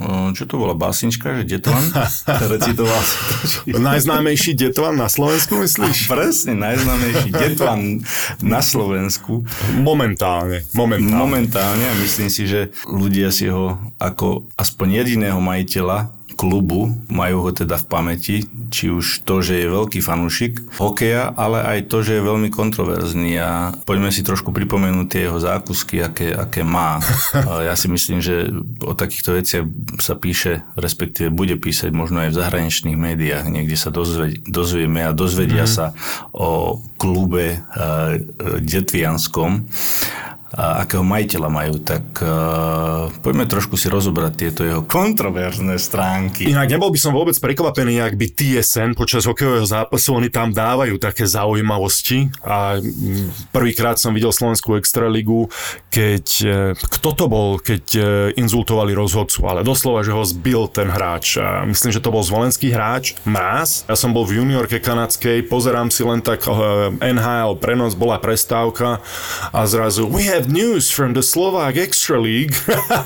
[0.00, 1.84] uh, čo to bola básnička, že Detvan?
[2.52, 3.02] Recitoval
[3.68, 6.08] Najznámejší Detvan na Slovensku, myslíš?
[6.08, 7.80] A presne, najznámejší Detvan
[8.40, 9.44] na Slovensku.
[9.76, 11.16] Momentálne, momentálne.
[11.16, 17.50] Momentálne a myslím si, že ľudia si ho ako aspoň jediného majiteľa klubu, majú ho
[17.52, 18.36] teda v pamäti,
[18.72, 23.36] či už to, že je veľký fanúšik hokeja, ale aj to, že je veľmi kontroverzný
[23.36, 26.96] a poďme si trošku pripomenúť tie jeho zákusky, aké, aké má.
[27.60, 28.48] Ja si myslím, že
[28.80, 29.64] o takýchto veciach
[30.00, 35.12] sa píše, respektíve bude písať možno aj v zahraničných médiách, niekde sa dozvie, dozvieme a
[35.12, 35.70] dozvedia mm.
[35.70, 35.92] sa
[36.32, 38.16] o klube uh,
[38.64, 39.68] Detvianskom.
[40.50, 46.50] A akého majiteľa majú, tak uh, poďme trošku si rozobrať tieto jeho kontroverzné stránky.
[46.50, 50.98] Inak nebol by som vôbec prekvapený, ak by TSN počas hokejového zápasu, oni tam dávajú
[50.98, 52.82] také zaujímavosti a
[53.54, 55.46] prvýkrát som videl Slovenskú extraligu,
[55.86, 58.00] keď, e, kto to bol, keď e,
[58.34, 61.38] inzultovali rozhodcu, ale doslova, že ho zbil ten hráč.
[61.38, 63.86] A myslím, že to bol zvolenský hráč, Mráz.
[63.86, 66.42] Ja som bol v juniorke kanadskej, pozerám si len tak
[66.98, 68.98] NHL prenos, bola prestávka
[69.54, 72.56] a zrazu we have have news from the Slovak Extra League.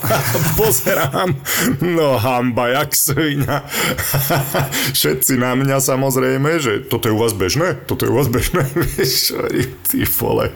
[0.60, 1.34] Pozerám,
[1.82, 3.66] no hamba, jak svinia.
[4.98, 7.74] Všetci na mňa samozrejme, že toto je u vás bežné?
[7.90, 8.70] Toto je u vás bežné?
[9.90, 10.54] Ty vole.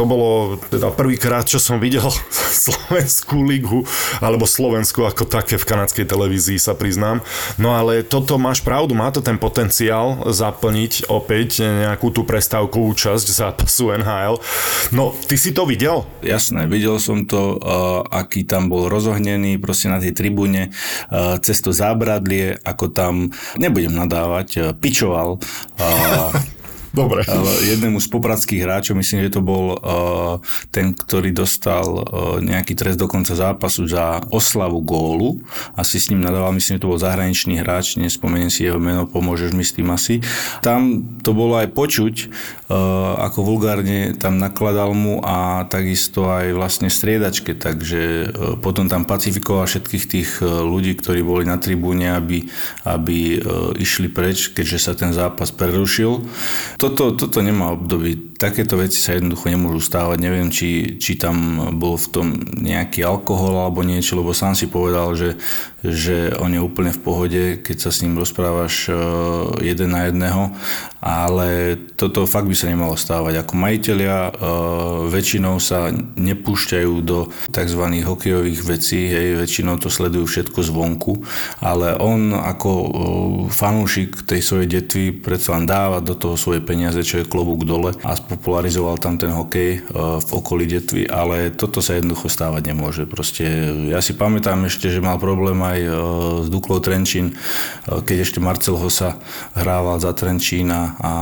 [0.00, 2.08] To bolo teda prvýkrát, čo som videl
[2.64, 3.84] Slovenskú ligu,
[4.24, 7.20] alebo Slovensku ako také v kanadskej televízii sa priznám.
[7.60, 13.26] No ale toto máš pravdu, má to ten potenciál zaplniť opäť nejakú tú prestávkovú časť
[13.28, 14.40] zápasu NHL.
[14.96, 16.05] No, ty si to videl?
[16.24, 17.60] Jasné, videl som to,
[18.08, 20.72] aký tam bol rozohnený proste na tej tribúne,
[21.44, 25.38] cez to zábradlie, ako tam, nebudem nadávať, pičoval.
[26.96, 27.28] Dobre.
[27.76, 30.40] Jednému z popradských hráčov, myslím, že to bol uh,
[30.72, 35.44] ten, ktorý dostal uh, nejaký trest do konca zápasu za oslavu gólu.
[35.76, 39.52] Asi s ním nadával, myslím, že to bol zahraničný hráč, nespomeniem si jeho meno, pomôžeš
[39.52, 40.24] mi s tým asi.
[40.64, 42.14] Tam to bolo aj počuť,
[42.72, 49.04] uh, ako vulgárne tam nakladal mu a takisto aj vlastne striedačke, takže uh, potom tam
[49.04, 52.46] pacifikoval všetkých tých ľudí, ktorí boli na tribúne, aby,
[52.86, 53.42] aby
[53.76, 56.22] išli preč, keďže sa ten zápas prerušil.
[56.78, 58.36] To toto, toto nemá obdobie.
[58.36, 60.18] Takéto veci sa jednoducho nemôžu stávať.
[60.20, 62.26] Neviem, či, či tam bol v tom
[62.60, 65.34] nejaký alkohol alebo niečo, lebo sám si povedal, že,
[65.92, 68.92] že on je úplne v pohode, keď sa s ním rozprávaš e,
[69.62, 70.54] jeden na jedného,
[71.02, 73.42] ale toto fakt by sa nemalo stávať.
[73.42, 74.30] Ako majiteľia e,
[75.12, 77.82] väčšinou sa nepúšťajú do tzv.
[78.02, 81.22] hokejových vecí, hej, väčšinou to sledujú všetko zvonku,
[81.62, 82.88] ale on ako e,
[83.52, 87.94] fanúšik tej svojej detvy predsa len dáva do toho svoje peniaze, čo je klobúk dole
[88.02, 93.04] a spopularizoval tam ten hokej v okolí detvy, ale toto sa jednoducho stávať nemôže.
[93.08, 93.44] Proste
[93.90, 95.90] ja si pamätám ešte, že mal problém aj aj e,
[96.44, 99.20] s Duklou Trenčín, e, keď ešte Marcel Hosa
[99.52, 101.12] hrával za Trenčína a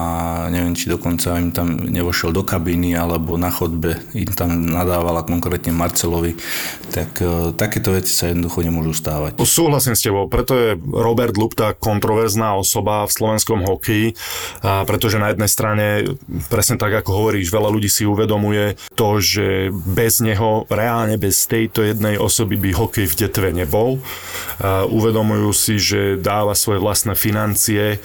[0.48, 5.74] neviem, či dokonca im tam nevošiel do kabíny alebo na chodbe im tam nadávala konkrétne
[5.74, 6.38] Marcelovi,
[6.94, 9.42] tak e, takéto veci sa jednoducho nemôžu stávať.
[9.44, 14.18] Súhlasím s tebou, preto je Robert Lupta kontroverzná osoba v slovenskom hokeji,
[14.60, 15.86] pretože na jednej strane,
[16.50, 21.86] presne tak ako hovoríš, veľa ľudí si uvedomuje to, že bez neho, reálne bez tejto
[21.86, 24.02] jednej osoby by hokej v detve nebol
[24.88, 27.98] uvedomujú si, že dáva svoje vlastné financie, e,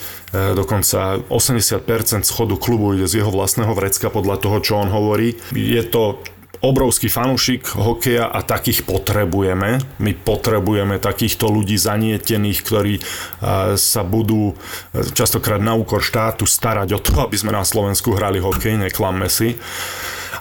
[0.56, 5.38] dokonca 80% schodu klubu ide z jeho vlastného vrecka podľa toho, čo on hovorí.
[5.54, 6.20] Je to
[6.60, 9.80] obrovský fanúšik hokeja a takých potrebujeme.
[10.04, 13.02] My potrebujeme takýchto ľudí zanietených, ktorí e,
[13.80, 14.56] sa budú e,
[15.16, 19.56] častokrát na úkor štátu starať o to, aby sme na Slovensku hrali hokej, neklamme si.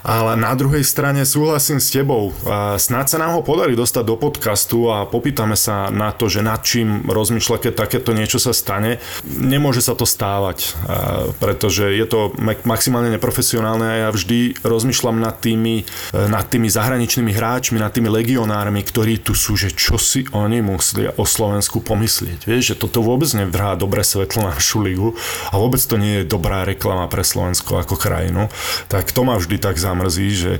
[0.03, 2.31] Ale na druhej strane súhlasím s tebou.
[2.79, 6.63] Snáď sa nám ho podarí dostať do podcastu a popýtame sa na to, že nad
[6.63, 9.03] čím rozmýšľa, keď takéto niečo sa stane.
[9.27, 10.77] Nemôže sa to stávať,
[11.43, 12.31] pretože je to
[12.63, 15.83] maximálne neprofesionálne a ja vždy rozmýšľam nad tými,
[16.15, 21.11] nad tými zahraničnými hráčmi, nad tými legionármi, ktorí tu sú, že čo si oni muslia
[21.19, 22.47] o Slovensku pomyslieť.
[22.47, 25.15] Vieš, že toto vôbec nevrhá dobré svetlo na našu ligu
[25.49, 28.51] a vôbec to nie je dobrá reklama pre Slovensko ako krajinu.
[28.91, 30.59] Tak to ma vždy tak zamrzí, že e,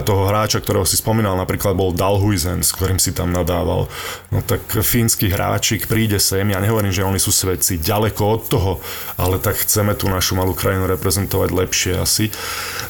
[0.00, 3.92] toho hráča, ktorého si spomínal, napríklad bol Dalhuizen, s ktorým si tam nadával.
[4.32, 8.72] No tak fínsky hráčik príde sem, ja nehovorím, že oni sú svedci, ďaleko od toho,
[9.20, 12.32] ale tak chceme tú našu malú krajinu reprezentovať lepšie asi.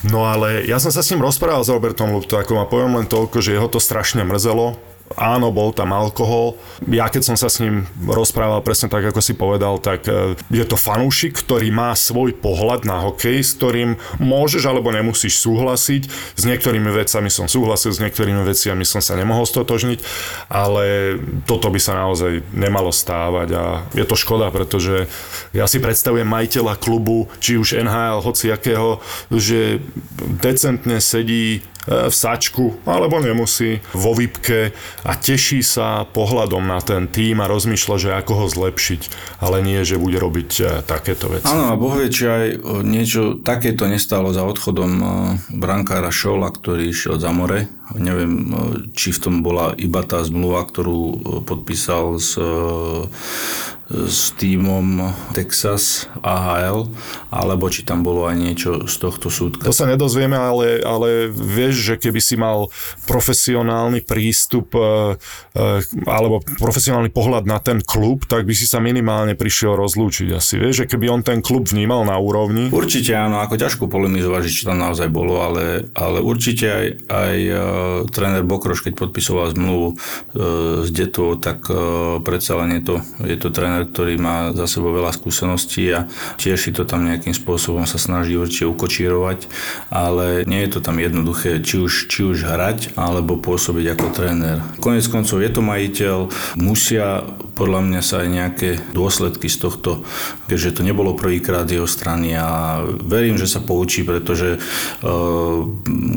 [0.07, 3.11] No ale ja som sa s ním rozprával s Robertom Lupto, ako ma poviem len
[3.11, 4.79] toľko, že jeho to strašne mrzelo,
[5.18, 6.55] áno, bol tam alkohol.
[6.87, 10.64] Ja keď som sa s ním rozprával presne tak, ako si povedal, tak e, je
[10.66, 16.03] to fanúšik, ktorý má svoj pohľad na hokej, s ktorým môžeš alebo nemusíš súhlasiť.
[16.38, 19.99] S niektorými vecami som súhlasil, s niektorými veciami som sa nemohol stotožniť,
[20.46, 23.64] ale toto by sa naozaj nemalo stávať a
[23.96, 25.11] je to škoda, pretože
[25.51, 29.03] ja si predstavujem majiteľa klubu, či už NHL, hociakého,
[29.35, 29.83] že
[30.38, 37.40] decentne sedí v sačku, alebo nemusí vo výpke a teší sa pohľadom na ten tým
[37.40, 39.03] a rozmýšľa, že ako ho zlepšiť,
[39.40, 41.49] ale nie, že bude robiť e, takéto veci.
[41.49, 42.47] Áno, a Boh vie, či aj
[42.85, 45.07] niečo takéto nestalo za odchodom e,
[45.57, 48.53] brankára Šola, ktorý išiel za more neviem,
[48.94, 52.38] či v tom bola iba tá zmluva, ktorú podpísal s
[53.90, 56.87] s týmom Texas AHL,
[57.35, 59.66] alebo či tam bolo aj niečo z tohto súdka.
[59.66, 62.70] To sa nedozvieme, ale, ale vieš, že keby si mal
[63.11, 65.18] profesionálny prístup e,
[65.59, 70.62] e, alebo profesionálny pohľad na ten klub, tak by si sa minimálne prišiel rozlúčiť asi.
[70.62, 72.70] Vieš, že keby on ten klub vnímal na úrovni.
[72.70, 77.37] Určite áno, ako ťažko polemizovať, či tam naozaj bolo, ale, ale určite aj, aj
[78.11, 79.97] tréner Bokroš, keď podpisoval zmluvu uh,
[80.85, 84.95] s Detou, tak uh, predsa len je to, je to tréner, ktorý má za sebou
[84.95, 86.07] veľa skúseností a
[86.40, 89.51] tiež si to tam nejakým spôsobom sa snaží určite ukočírovať,
[89.90, 94.59] ale nie je to tam jednoduché, či už, či už hrať, alebo pôsobiť ako tréner.
[94.79, 96.19] Konec koncov je to majiteľ,
[96.57, 97.25] musia
[97.61, 100.01] podľa mňa sa aj nejaké dôsledky z tohto,
[100.49, 105.68] keďže to nebolo prvýkrát jeho strany a verím, že sa poučí, pretože uh,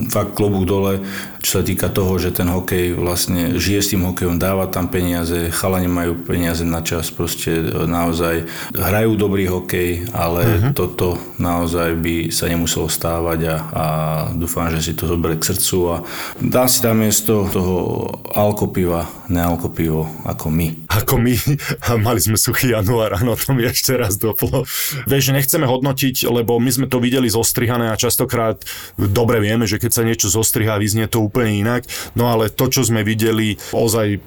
[0.07, 1.03] fakt klobúk dole,
[1.43, 5.51] čo sa týka toho, že ten hokej vlastne žije s tým hokejom, dáva tam peniaze,
[5.51, 10.71] chalani majú peniaze na čas, proste e, naozaj hrajú dobrý hokej, ale uh-huh.
[10.71, 13.85] toto naozaj by sa nemuselo stávať a, a
[14.31, 15.95] dúfam, že si to zoberie k srdcu a
[16.39, 20.82] dá si tam miesto toho alkopiva, nealkopivo ako my.
[21.01, 21.33] Ako my.
[22.05, 24.67] Mali sme suchý január, áno, to mi ešte raz doplo.
[25.09, 28.61] Vieš, nechceme hodnotiť, lebo my sme to videli zostrihané a častokrát
[28.97, 32.85] dobre vieme, že keď sa niečo zostriha, vyznie to úplne inak, no ale to, čo
[32.85, 34.21] sme videli, ozaj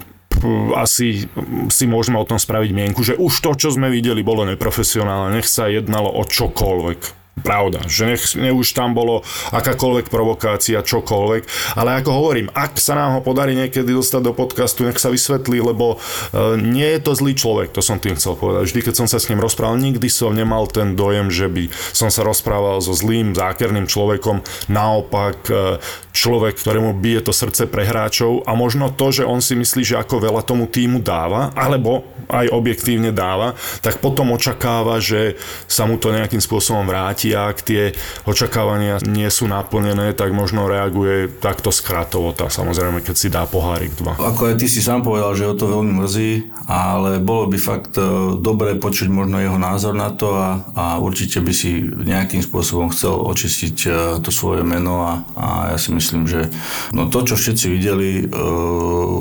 [0.76, 1.32] asi
[1.72, 5.48] si môžeme o tom spraviť mienku, že už to, čo sme videli, bolo neprofesionálne, nech
[5.48, 9.20] sa jednalo o čokoľvek pravda, že nech, nech už tam bolo
[9.52, 11.42] akákoľvek provokácia, čokoľvek,
[11.76, 15.60] ale ako hovorím, ak sa nám ho podarí niekedy dostať do podcastu, nech sa vysvetlí,
[15.60, 18.72] lebo e, nie je to zlý človek, to som tým chcel povedať.
[18.72, 22.08] Vždy, keď som sa s ním rozprával, nikdy som nemal ten dojem, že by som
[22.08, 24.40] sa rozprával so zlým, zákerným človekom,
[24.72, 25.76] naopak e,
[26.16, 30.00] človek, ktorému bije to srdce pre hráčov a možno to, že on si myslí, že
[30.00, 35.38] ako veľa tomu týmu dáva, alebo aj objektívne dáva, tak potom očakáva, že
[35.70, 37.82] sa mu to nejakým spôsobom vráti deti, ak tie
[38.22, 43.90] očakávania nie sú naplnené, tak možno reaguje takto skratovo, tak samozrejme, keď si dá pohárik
[43.98, 44.14] dva.
[44.14, 46.30] Ako aj ty si sám povedal, že ho to veľmi mrzí,
[46.70, 48.02] ale bolo by fakt e,
[48.38, 53.18] dobré počuť možno jeho názor na to a, a určite by si nejakým spôsobom chcel
[53.18, 53.90] očistiť e,
[54.22, 56.50] to svoje meno a, a ja si myslím, že
[56.94, 58.24] no to, čo všetci videli e,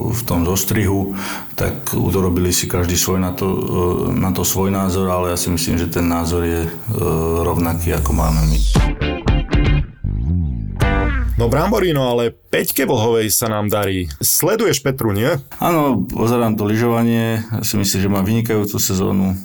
[0.05, 1.17] v tom zostrihu,
[1.55, 3.47] tak urobili si každý svoj na to,
[4.11, 6.67] na to svoj názor, ale ja si myslím, že ten názor je
[7.47, 8.59] rovnaký ako máme my.
[11.35, 14.07] No Bramborino, ale Peťke Vlhovej sa nám darí.
[14.23, 15.27] Sleduješ Petru, nie?
[15.59, 17.43] Áno, pozerám to lyžovanie.
[17.59, 19.35] Si myslím, že má vynikajúcu sezónu.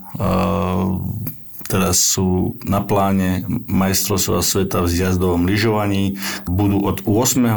[1.71, 6.19] Teraz sú na pláne majstrovstva sveta v zjazdovom lyžovaní.
[6.51, 7.47] Budú od 8.
[7.47, 7.55] E,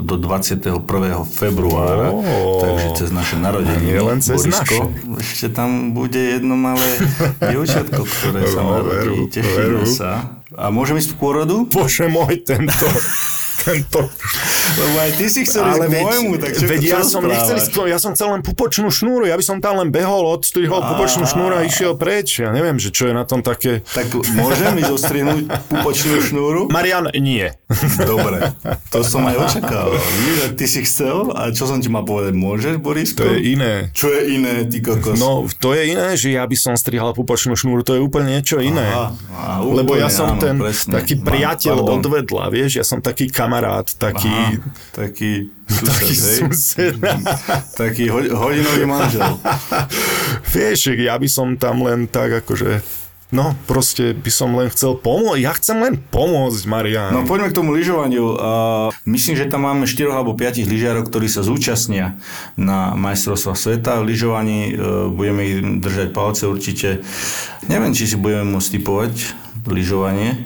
[0.00, 0.80] do 21.
[1.28, 2.08] februára.
[2.08, 3.92] Oh, takže cez naše narodenie.
[3.92, 5.20] Nie len cez Borisko, naše.
[5.20, 7.04] Ešte tam bude jedno malé
[7.52, 9.28] dievčatko, ktoré sa narodí.
[9.28, 10.40] Tešíme sa.
[10.56, 11.56] A môžem ísť v pôrodu?
[11.68, 12.88] Bože môj, tento
[13.62, 14.10] tento...
[14.72, 17.74] Lebo aj ty si chcel ísť k môjmu, tak čo, veď ja som nechcel ísť,
[17.90, 21.58] ja som chcel len pupočnú šnúru, ja by som tam len behol, odstrihol pupočnú šnúru
[21.58, 22.42] a išiel preč.
[22.42, 23.82] Ja neviem, že čo je na tom také...
[23.94, 26.60] Tak môžem ísť zostrihnúť pupočnú šnúru?
[26.70, 27.50] Marian, nie.
[28.02, 28.54] Dobre,
[28.90, 29.98] to som aj očakával.
[30.58, 33.26] Ty si chcel a čo som ti mal povedať, môžeš, Borisko?
[33.26, 33.90] To je iné.
[33.94, 35.18] Čo je iné, ty kokos?
[35.18, 38.62] No, to je iné, že ja by som strihal pupočnú šnúru, to je úplne niečo
[38.62, 38.86] iné.
[38.88, 40.92] Aha, aha, úplne, Lebo ja som áno, ten presne.
[40.96, 44.32] taký priateľ odvedla, vieš, ja som taký kam kamarát, taký...
[44.32, 44.52] Aha,
[44.96, 45.32] taký
[45.68, 46.94] sused, taký sused.
[47.84, 49.36] taký hodinový manžel.
[50.56, 52.80] Vieš, ja by som tam len tak akože
[53.32, 55.40] No, proste by som len chcel pomôcť.
[55.40, 57.16] Ja chcem len pomôcť, Marian.
[57.16, 58.36] No, poďme k tomu lyžovaniu.
[58.36, 62.20] Uh, myslím, že tam máme 4 alebo 5 lyžiarov, ktorí sa zúčastnia
[62.60, 64.04] na majstrovstvách sveta.
[64.04, 67.00] V lyžovaní uh, budeme ich držať palce určite.
[67.72, 69.32] Neviem, či si budeme môcť typovať
[69.64, 70.36] lyžovanie.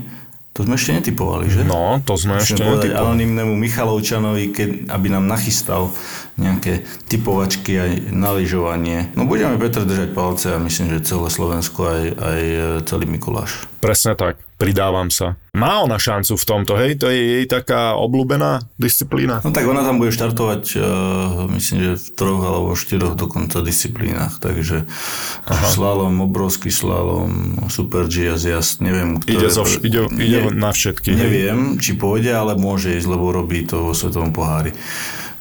[0.56, 1.60] To sme ešte netypovali, že?
[1.68, 2.96] No, to sme Musíme ešte netypovali.
[2.96, 5.92] anonimnému Michalovčanovi, keď, aby nám nachystal
[6.36, 9.08] nejaké typovačky aj na lyžovanie.
[9.16, 12.40] No budeme Petr držať palce a myslím, že celé Slovensko aj, aj
[12.84, 13.64] celý Mikuláš.
[13.80, 15.40] Presne tak, pridávam sa.
[15.56, 17.00] Má ona šancu v tomto, hej?
[17.00, 19.40] To je jej taká obľúbená disciplína?
[19.40, 20.84] No tak ona tam bude štartovať, uh,
[21.56, 24.84] myslím, že v troch alebo štyroch dokonca disciplínach, takže
[25.48, 25.66] Aha.
[25.72, 29.16] slalom, obrovský slalom, super G a zjazd, neviem.
[29.24, 31.16] Ide, zo, vš- ide, ide ne, na všetky.
[31.16, 31.80] Neviem, hej?
[31.80, 34.76] či pôjde, ale môže ísť, lebo robí to vo svetovom pohári.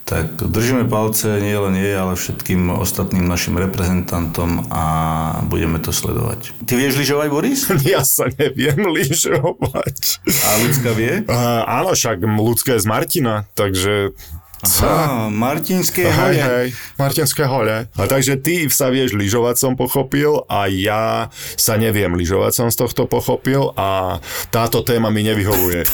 [0.05, 4.83] Tak držíme palce nie len jej, ale všetkým ostatným našim reprezentantom a
[5.49, 6.53] budeme to sledovať.
[6.69, 7.65] Ty vieš lyžovať, Boris?
[7.89, 10.21] Ja sa neviem lyžovať.
[10.29, 11.25] A ľudská vie?
[11.25, 14.13] Uh, áno, však ľudské je z Martina, takže
[14.65, 16.33] Aha, Martinské hole.
[16.33, 16.67] Hej, hej,
[16.97, 17.85] Martinské hole.
[17.85, 22.81] A takže ty sa vieš lyžovať, som pochopil, a ja sa neviem lyžovať, som z
[22.81, 24.17] tohto pochopil a
[24.49, 25.85] táto téma mi nevyhovuje.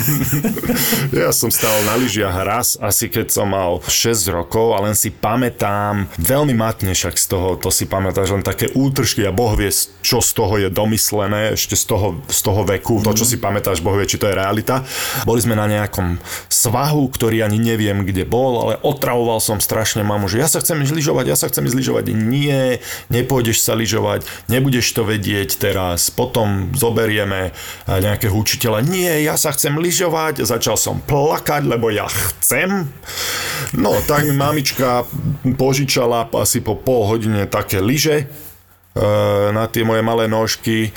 [1.20, 5.12] ja som stal na lyžiach raz, asi keď som mal 6 rokov a len si
[5.12, 9.68] pamätám, veľmi matne však z toho, to si pamätáš, len také útržky a Boh vie,
[10.00, 13.84] čo z toho je domyslené, ešte z toho, z toho veku, to, čo si pamätáš,
[13.84, 14.80] Boh vie, či to je realita.
[15.28, 16.16] Boli sme na nejakom
[16.48, 20.78] svahu, ktorý ani neviem, kde bol, ale otravoval som strašne mamu, že ja sa chcem
[20.86, 22.14] lyžovať, ja sa chcem lyžovať.
[22.14, 22.78] Nie,
[23.10, 27.50] nepôjdeš sa lyžovať, nebudeš to vedieť teraz, potom zoberieme
[27.90, 28.86] nejakého učiteľa.
[28.86, 30.46] Nie, ja sa chcem lyžovať.
[30.46, 32.86] Začal som plakať, lebo ja chcem.
[33.74, 35.02] No, tak mi mamička
[35.58, 38.26] požičala asi po pol hodine také lyže e,
[39.50, 40.94] na tie moje malé nožky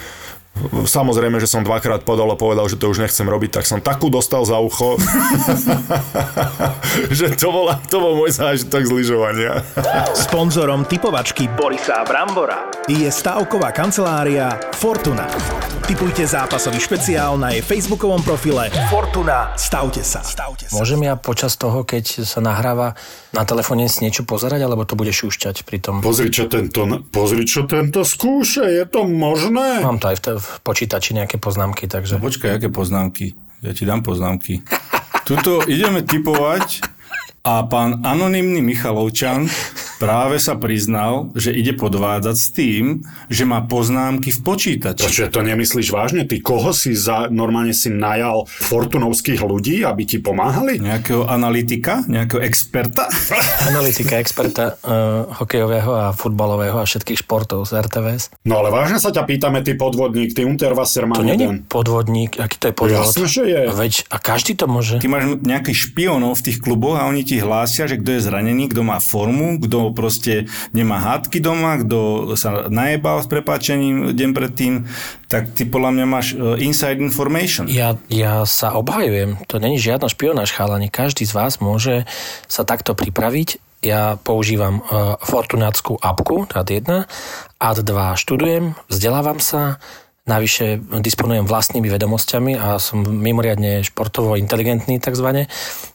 [0.85, 4.13] Samozrejme, že som dvakrát podal a povedal, že to už nechcem robiť, tak som takú
[4.13, 5.01] dostal za ucho,
[7.17, 9.65] že to, bola, to bol môj zážitok z lyžovania.
[10.13, 15.25] Sponzorom typovačky Borisa Brambora je stavková kancelária Fortuna.
[15.83, 19.51] Typujte zápasový špeciál na jej facebookovom profile Fortuna.
[19.59, 20.23] Stavte sa.
[20.23, 20.79] Stavte sa.
[20.79, 22.95] Môžem ja počas toho, keď sa nahráva
[23.33, 25.99] na telefóne si niečo pozerať, alebo to bude šúšťať pri tom?
[25.99, 29.81] Pozri, čo tento, pozri, čo tento skúša, je to možné?
[29.81, 32.19] Mám to aj v, v počítači nejaké poznámky, takže...
[32.19, 33.31] No počkaj, aké poznámky?
[33.63, 34.59] Ja ti dám poznámky.
[35.23, 36.83] Tuto ideme typovať
[37.47, 39.47] a pán anonymný Michalovčan
[39.97, 42.83] práve sa priznal, že ide podvádzať s tým,
[43.27, 45.03] že má poznámky v počítači.
[45.03, 46.23] Počuť, to nemyslíš vážne?
[46.23, 50.79] Ty koho si za, normálne si najal fortunovských ľudí, aby ti pomáhali?
[50.79, 52.05] Nejakého analytika?
[52.07, 53.09] Nejakého experta?
[53.71, 58.47] Analytika experta uh, hokejového a futbalového a všetkých športov z RTVS.
[58.47, 62.55] No ale vážne sa ťa pýtame, ty podvodník, ty Unterwasser má To není podvodník, aký
[62.59, 63.05] to je podvod?
[63.09, 63.61] Jasne, že je.
[63.73, 65.01] Veď, a každý to môže.
[65.01, 68.69] Ty máš nejakých špionov v tých kluboch a oni ti hlásia, že kto je zranený,
[68.71, 74.73] kto má formu, kto proste nemá hádky doma, kto sa najebal s prepáčením deň predtým,
[75.27, 77.67] tak ty podľa mňa máš uh, inside information.
[77.67, 79.43] Ja, ja sa obhajujem.
[79.51, 80.87] To není žiadna špionáž, chalani.
[80.87, 82.07] Každý z vás môže
[82.47, 83.59] sa takto pripraviť.
[83.83, 87.03] Ja používam uh, Fortunáckú apku, ad 1,
[87.59, 89.83] ad 2 študujem, vzdelávam sa,
[90.23, 95.51] Navyše disponujem vlastnými vedomosťami a som mimoriadne športovo inteligentný takzvané.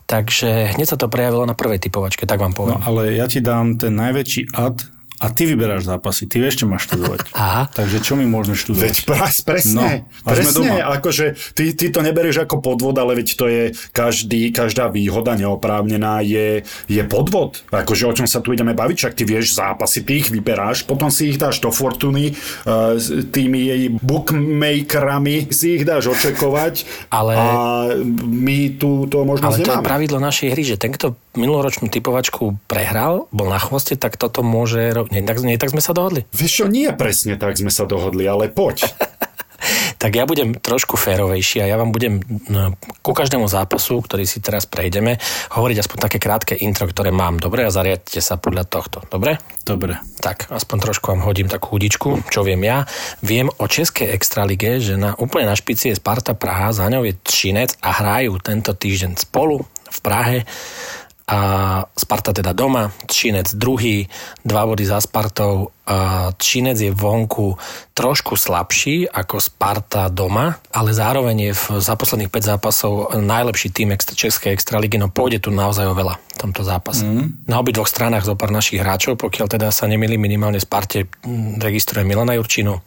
[0.09, 2.81] Takže hneď sa to prejavilo na prvej typovačke, tak vám poviem.
[2.81, 6.67] No ale ja ti dám ten najväčší ad a ty vyberáš zápasy, ty vieš, čo
[6.67, 7.31] máš študovať.
[7.35, 7.67] Aha.
[7.69, 8.83] Takže čo my môžeme študovať?
[8.83, 9.85] Veď pras, presne, No,
[10.25, 14.51] a sme presne, akože ty, ty to neberieš ako podvod, ale veď to je každý,
[14.51, 17.63] každá výhoda neoprávnená je, je podvod.
[17.69, 21.09] Akože o čom sa tu ideme baviť, však ty vieš zápasy, ty ich vyberáš, potom
[21.09, 27.35] si ich dáš do Fortuny, uh, s tými jej bookmakerami si ich dáš očekovať Ale-
[27.35, 27.47] a
[28.21, 29.87] my tu to možnosť Ale to je nemáme.
[29.87, 34.91] pravidlo našej hry, že ten, kto minuloročnú typovačku prehral, bol na chvoste, tak toto môže.
[35.09, 36.29] Nie, tak, nie, tak sme sa dohodli.
[36.33, 38.85] Vieš čo, nie presne tak sme sa dohodli, ale poď.
[39.99, 44.39] Tak ja budem trošku férovejší a ja vám budem no, ku každému zápasu, ktorý si
[44.39, 45.19] teraz prejdeme,
[45.51, 47.43] hovoriť aspoň také krátke intro, ktoré mám.
[47.43, 47.67] Dobre?
[47.67, 49.03] A zariadite sa podľa tohto.
[49.11, 49.43] Dobre?
[49.67, 49.99] Dobre.
[50.23, 52.87] Tak, aspoň trošku vám hodím takú hudičku, čo viem ja.
[53.27, 57.19] Viem o Českej extralige, že na, úplne na špici je Sparta Praha, za ňou je
[57.19, 60.39] Třinec a hrajú tento týždeň spolu v Prahe
[61.29, 61.41] a
[61.93, 64.09] Sparta teda doma, Třinec druhý,
[64.45, 65.69] dva body za Spartou.
[66.37, 67.57] Třinec je vonku
[67.93, 73.93] trošku slabší ako Sparta doma, ale zároveň je v, za posledných 5 zápasov najlepší tým
[73.93, 77.05] extra, Českej extraligy, no pôjde tu naozaj o veľa v tomto zápase.
[77.05, 77.45] Mm.
[77.45, 81.13] Na obi dvoch stranách zo pár našich hráčov, pokiaľ teda sa nemili minimálne Sparte
[81.61, 82.81] registruje Milana Jurčinu,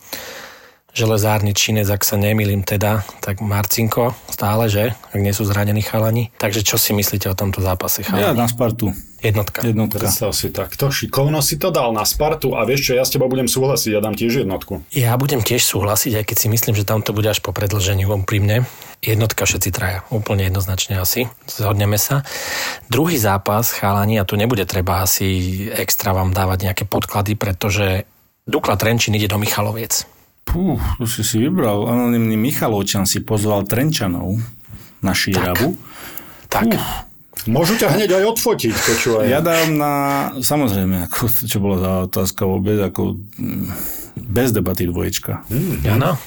[0.91, 4.91] železárny činec, ak sa nemýlim teda, tak Marcinko stále, že?
[5.11, 6.31] Ak nie sú zranení chalani.
[6.35, 8.39] Takže čo si myslíte o tomto zápase, Ja chalani?
[8.39, 8.91] na Spartu.
[9.21, 9.61] Jednotka.
[9.61, 10.01] Jednotka.
[10.01, 13.29] Predstav si takto, šikovno si to dal na Spartu a vieš čo, ja s tebou
[13.29, 14.81] budem súhlasiť, ja dám tiež jednotku.
[14.97, 18.09] Ja budem tiež súhlasiť, aj keď si myslím, že tam to bude až po predlžení
[18.09, 18.65] úprimne.
[19.01, 22.25] Jednotka všetci traja, úplne jednoznačne asi, zhodneme sa.
[22.89, 28.09] Druhý zápas, chalani, a tu nebude treba asi extra vám dávať nejaké podklady, pretože
[28.49, 30.05] Dukla Trenčín ide do Michaloviec.
[30.51, 31.87] Pú, to si si vybral.
[31.87, 34.35] Anonymný Michalovčan si pozval Trenčanov
[34.99, 35.79] na šíravu.
[36.51, 36.75] Tak,
[37.49, 39.25] Môžu ťa hneď aj odfotiť, počúvaj.
[39.25, 39.93] Ja dám na,
[40.37, 43.65] samozrejme, ako, čo bola tá otázka vôbec, ako mm,
[44.29, 45.41] bez debaty dvoječka.
[45.89, 46.21] áno.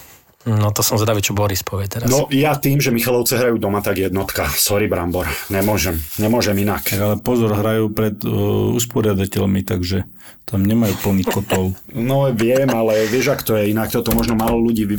[0.44, 2.08] No to som zvedavý, čo Boris povie teraz.
[2.12, 4.44] No ja tým, že Michalovce hrajú doma, tak jednotka.
[4.52, 5.24] Sorry, Brambor.
[5.48, 5.96] Nemôžem.
[6.20, 6.84] Nemôžem inak.
[6.92, 10.04] Ale pozor, hrajú pred uh, usporiadateľmi, takže
[10.44, 11.72] tam nemajú plný kotol.
[11.94, 13.86] No viem, ale vieš, ak to je inak.
[13.88, 14.98] Toto možno málo ľudí e,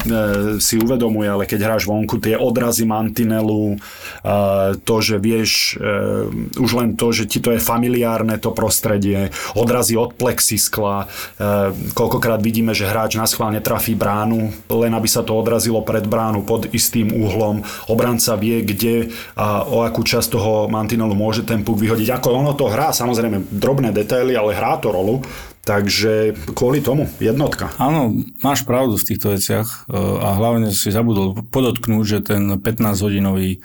[0.64, 3.78] si uvedomuje, ale keď hráš vonku, tie odrazy mantinelu, e,
[4.80, 9.28] to, že vieš, e, už len to, že ti to je familiárne, to prostredie,
[9.60, 11.06] odrazy od plexiskla, e,
[11.92, 16.44] koľkokrát vidíme, že hráč na schválne trafí bránu, len aby sa to odrazilo pred bránu
[16.48, 17.64] pod istým uhlom.
[17.92, 22.20] Obranca vie, kde a o akú časť toho mantinelu môže ten puk vyhodiť.
[22.20, 25.22] Ako ono to hrá, samozrejme drobné detaily, ale hrá to rolu.
[25.66, 27.74] Takže kvôli tomu jednotka.
[27.82, 28.14] Áno,
[28.46, 33.60] máš pravdu v týchto veciach e, a hlavne si zabudol podotknúť, že ten 15-hodinový e,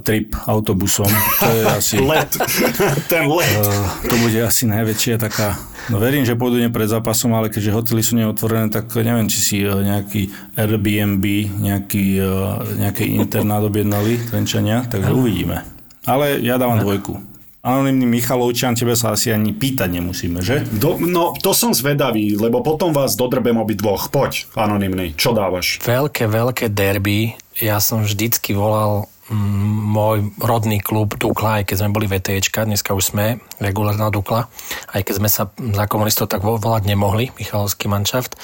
[0.00, 1.96] trip autobusom, to je asi...
[2.00, 2.32] let.
[3.12, 3.52] ten let.
[3.52, 5.60] E, to bude asi najväčšia taká...
[5.92, 9.56] No verím, že pôjdu pred zápasom, ale keďže hotely sú neotvorené, tak neviem, či si
[9.60, 12.16] nejaký Airbnb, nejaký,
[12.80, 15.68] nejaký internát objednali Trenčania, takže uvidíme.
[16.08, 17.35] Ale ja dávam dvojku
[17.66, 20.62] anonimný Michalovčan, tebe sa asi ani pýtať nemusíme, že?
[20.78, 24.06] Do, no, to som zvedavý, lebo potom vás dodrbem obi dvoch.
[24.08, 25.82] Poď, anonimný, čo dávaš?
[25.82, 27.34] Veľké, veľké derby.
[27.58, 32.94] Ja som vždycky volal mm, môj rodný klub Dukla, aj keď sme boli VTčka, dneska
[32.94, 34.46] už sme regulárna Dukla,
[34.94, 38.38] aj keď sme sa za komunistov tak volať nemohli, Michalovský manšaft.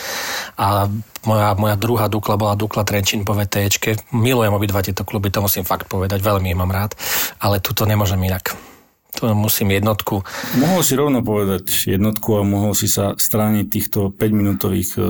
[0.59, 0.91] A
[1.29, 4.03] moja, moja druhá Dukla bola Dukla Trenčín po VTčke.
[4.11, 6.99] Milujem obidva tieto kluby, to musím fakt povedať, veľmi ich mám rád,
[7.39, 8.72] ale tuto nemôžem inak.
[9.13, 10.25] Tu musím jednotku.
[10.57, 15.01] Mohol si rovno povedať jednotku a mohol si sa strániť týchto 5-minútových e,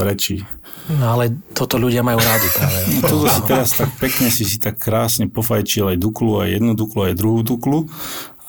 [0.00, 0.40] rečí.
[0.88, 2.80] No ale toto ľudia majú rádi práve.
[2.96, 6.72] No, toto si teraz tak pekne si si tak krásne pofajčil aj Duklu, aj jednu
[6.72, 7.92] Duklu, aj druhú Duklu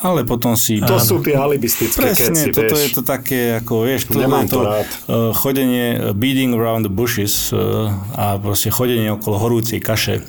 [0.03, 0.83] ale potom si...
[0.83, 2.83] To sú tie alibistické Presne, keci, toto vieš.
[2.83, 4.87] je to také, ako vieš, to Nemám je to, to rád.
[5.07, 7.87] Uh, chodenie, beating around the bushes uh,
[8.19, 10.19] a proste chodenie okolo horúcej kaše.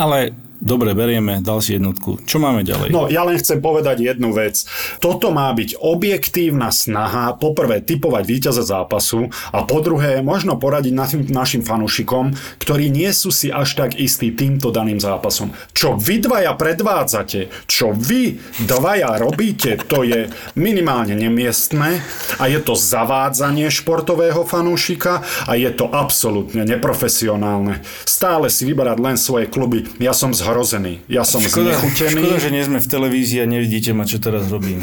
[0.00, 2.24] Ale Dobre, berieme, dal si jednotku.
[2.24, 2.88] Čo máme ďalej?
[2.88, 4.64] No, ja len chcem povedať jednu vec.
[5.04, 11.22] Toto má byť objektívna snaha, poprvé typovať víťaza zápasu a po druhé možno poradiť našim,
[11.28, 15.52] našim fanúšikom, ktorí nie sú si až tak istí týmto daným zápasom.
[15.76, 22.00] Čo vy dvaja predvádzate, čo vy dvaja robíte, to je minimálne nemiestné
[22.40, 27.84] a je to zavádzanie športového fanúšika a je to absolútne neprofesionálne.
[28.08, 29.84] Stále si vyberať len svoje kluby.
[30.00, 31.02] Ja som z zhrozený.
[31.10, 32.22] Ja som škoda, znechutený.
[32.22, 34.78] Škoda, že nie sme v televízii a nevidíte ma, čo teraz robím,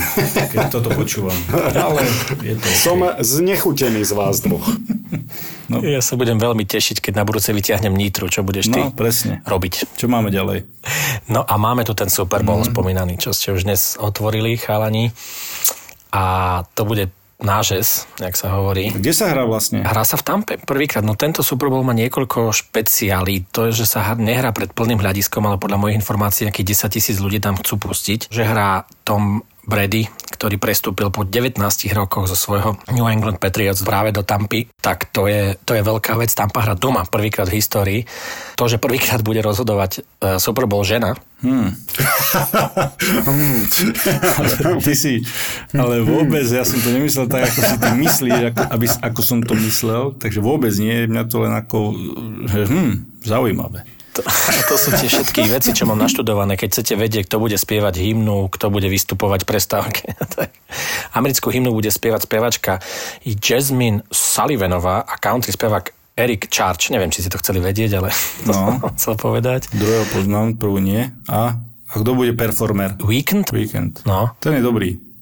[0.52, 1.36] keď toto počúvam.
[1.74, 2.04] Ale
[2.44, 4.68] je to Som znechutený z vás dvoch.
[5.72, 5.80] No.
[5.80, 9.40] Ja sa budem veľmi tešiť, keď na budúce vyťahnem Nitru, čo budeš ty no, presne.
[9.48, 9.96] robiť.
[9.96, 10.68] Čo máme ďalej?
[11.32, 12.76] No a máme tu ten Super Bowl mm.
[12.76, 15.16] spomínaný, čo ste už dnes otvorili, chalani.
[16.12, 17.10] A to bude
[17.44, 18.90] nážes, jak sa hovorí.
[18.90, 19.84] Kde sa hrá vlastne?
[19.84, 21.04] Hrá sa v Tampe prvýkrát.
[21.04, 23.52] No tento Super Bowl má niekoľko špeciálí.
[23.54, 27.18] To je, že sa nehrá pred plným hľadiskom, ale podľa mojich informácií nejakých 10 tisíc
[27.20, 28.32] ľudí tam chcú pustiť.
[28.32, 31.56] Že hrá Tom Brady, ktorý prestúpil po 19
[31.96, 36.20] rokoch zo svojho New England Patriots práve do Tampy, tak to je, to je veľká
[36.20, 36.36] vec.
[36.36, 38.00] Tampa hra doma prvýkrát v histórii.
[38.60, 41.16] To, že prvýkrát bude rozhodovať uh, Super Bowl žena.
[41.40, 41.72] Hmm.
[44.84, 45.24] ty si,
[45.76, 49.40] ale vôbec, ja som to nemyslel tak, ako si ty myslíš, ako, aby, ako som
[49.44, 51.80] to myslel, takže vôbec nie, mňa to len ako,
[52.48, 52.94] že hm,
[53.28, 53.84] zaujímavé.
[54.14, 54.22] To,
[54.70, 56.54] to sú tie všetky veci, čo mám naštudované.
[56.54, 60.14] Keď chcete vedieť, kto bude spievať hymnu, kto bude vystupovať prestávke.
[61.20, 62.80] Americkú hymnu bude spievať spevačka
[63.26, 66.94] Jasmine Sullivanová a country spevák Eric Charge.
[66.94, 68.14] Neviem, či si to chceli vedieť, ale
[68.46, 68.54] to no.
[68.54, 69.74] som chcel povedať.
[69.74, 71.10] Druhého poznám, prvú nie.
[71.26, 71.58] A,
[71.90, 72.94] a kto bude performer?
[73.02, 73.50] Weekend?
[73.50, 74.06] Weekend.
[74.06, 74.38] No.
[74.38, 75.13] Ten je dobrý.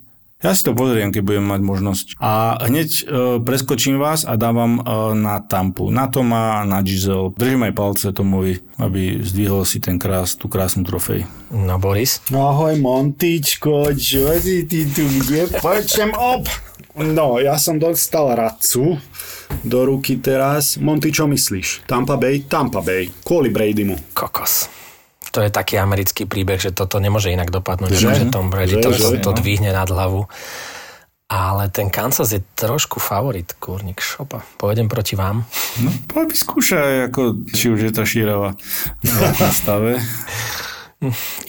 [0.41, 2.05] Ja si to pozriem, keď budem mať možnosť.
[2.17, 3.03] A hneď e,
[3.45, 5.93] preskočím vás a dávam e, na Tampu.
[5.93, 7.29] Na Toma, na Giselle.
[7.37, 11.29] Držím aj palce Tomovi, aby zdvihol si ten krás, tú krásnu trofej.
[11.53, 12.25] No Boris?
[12.33, 15.61] No ahoj Montičko, čo si ty tu kde?
[15.61, 16.49] Poďčem op!
[16.97, 18.97] No, ja som dostal radcu
[19.61, 20.75] do ruky teraz.
[20.81, 21.85] Monty, čo myslíš?
[21.85, 22.49] Tampa Bay?
[22.49, 23.13] Tampa Bay.
[23.23, 24.11] Kvôli Bradymu.
[24.17, 24.80] Kokos
[25.31, 28.83] to je taký americký príbeh, že toto nemôže inak dopadnúť, že, že Tom Brady že,
[28.83, 30.27] to, že, to, to dvihne nad hlavu.
[31.31, 34.43] Ale ten Kansas je trošku favorit, kurník šopa.
[34.59, 35.47] Pojedem proti vám.
[35.79, 38.59] No, poď skúšaj, ako, či už je to šírava
[38.99, 39.95] v stave.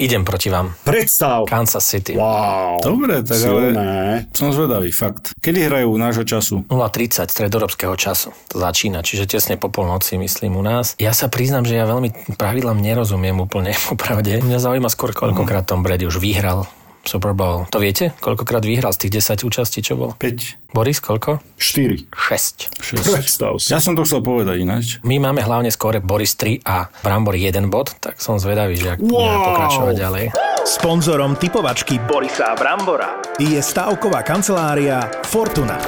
[0.00, 0.72] Idem proti vám.
[0.80, 1.44] Predstav.
[1.44, 2.16] Kansas City.
[2.16, 2.80] Wow.
[2.80, 3.76] Dobre, tak Silné.
[3.76, 5.36] ale som zvedavý, fakt.
[5.44, 6.64] Kedy hrajú nášho času?
[6.72, 8.32] 0.30 stredorobského času.
[8.48, 10.96] To začína, čiže tesne po polnoci, myslím, u nás.
[10.96, 14.40] Ja sa priznám, že ja veľmi pravidlám nerozumiem úplne, popravde.
[14.40, 16.64] Mňa zaujíma skôr, koľkokrát Tom Brady už vyhral
[17.02, 17.66] Super Bowl.
[17.74, 18.14] To viete?
[18.22, 20.14] Koľkokrát vyhral z tých 10 účastí, čo bol?
[20.16, 21.42] 5, Boris, koľko?
[21.58, 22.06] 4.
[22.08, 22.78] 6.
[22.78, 23.10] 6.
[23.10, 23.74] Predstav si.
[23.74, 25.02] Ja som to chcel povedať ináč.
[25.02, 29.02] My máme hlavne skore Boris 3 a Brambor 1 bod, tak som zvedavý, že ak
[29.02, 30.24] budeme pokračovať ďalej.
[30.62, 35.82] Sponzorom typovačky Borisa a Brambora je stavková kancelária Fortuna.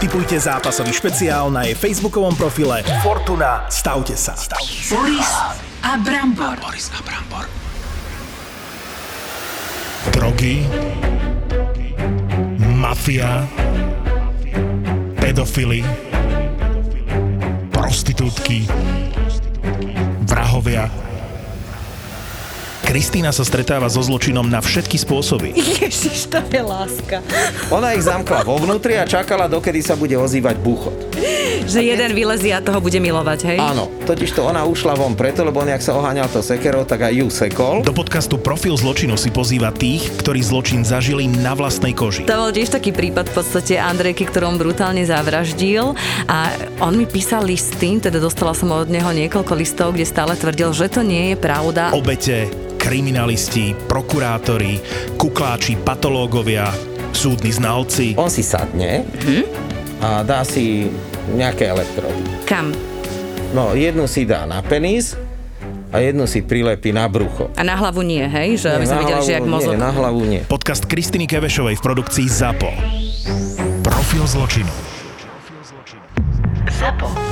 [0.00, 3.68] Typujte zápasový špeciál na jej facebookovom profile Fortuna.
[3.68, 4.32] Stavte sa.
[4.88, 5.30] Boris
[5.84, 6.56] a Brambor.
[10.34, 10.66] Drogy,
[12.58, 13.46] mafia,
[15.22, 15.86] pedofily,
[17.70, 18.66] prostitútky,
[20.26, 20.90] vrahovia.
[22.82, 25.54] Kristýna sa stretáva so zločinom na všetky spôsoby.
[25.54, 27.22] Ježiš, to je láska.
[27.70, 31.14] Ona ich zamkla vo vnútri a čakala, dokedy sa bude ozývať buchot.
[31.64, 33.58] Že jeden vylezie a toho bude milovať, hej?
[33.58, 37.08] Áno, totiž to ona ušla von preto, lebo on, jak sa oháňal to sekerou, tak
[37.08, 37.80] aj ju sekol.
[37.80, 42.28] Do podcastu Profil zločinu si pozýva tých, ktorí zločin zažili na vlastnej koži.
[42.28, 45.96] To bol tiež taký prípad v podstate Andrejky, ktorom brutálne zavraždil
[46.28, 46.52] a
[46.84, 50.92] on mi písal listy, teda dostala som od neho niekoľko listov, kde stále tvrdil, že
[50.92, 51.96] to nie je pravda.
[51.96, 54.76] Obete, kriminalisti, prokurátori,
[55.16, 56.68] kukláči, patológovia,
[57.16, 58.12] súdni znalci.
[58.20, 59.08] On si sadne
[60.04, 60.92] a dá si
[61.32, 62.20] nejaké elektrody.
[62.44, 62.76] Kam?
[63.56, 65.16] No, jednu si dá na penis
[65.94, 67.48] a jednu si prilepí na brucho.
[67.54, 68.58] A na hlavu nie, hej?
[68.58, 69.72] Že aby Nie, sme na videli, že hlavu jak mozog.
[69.72, 70.40] Nie, na hlavu nie.
[70.44, 72.70] Podcast Kristiny Kevešovej v produkcii ZAPO.
[73.86, 74.72] Profil zločinu.
[76.74, 77.23] Zapo.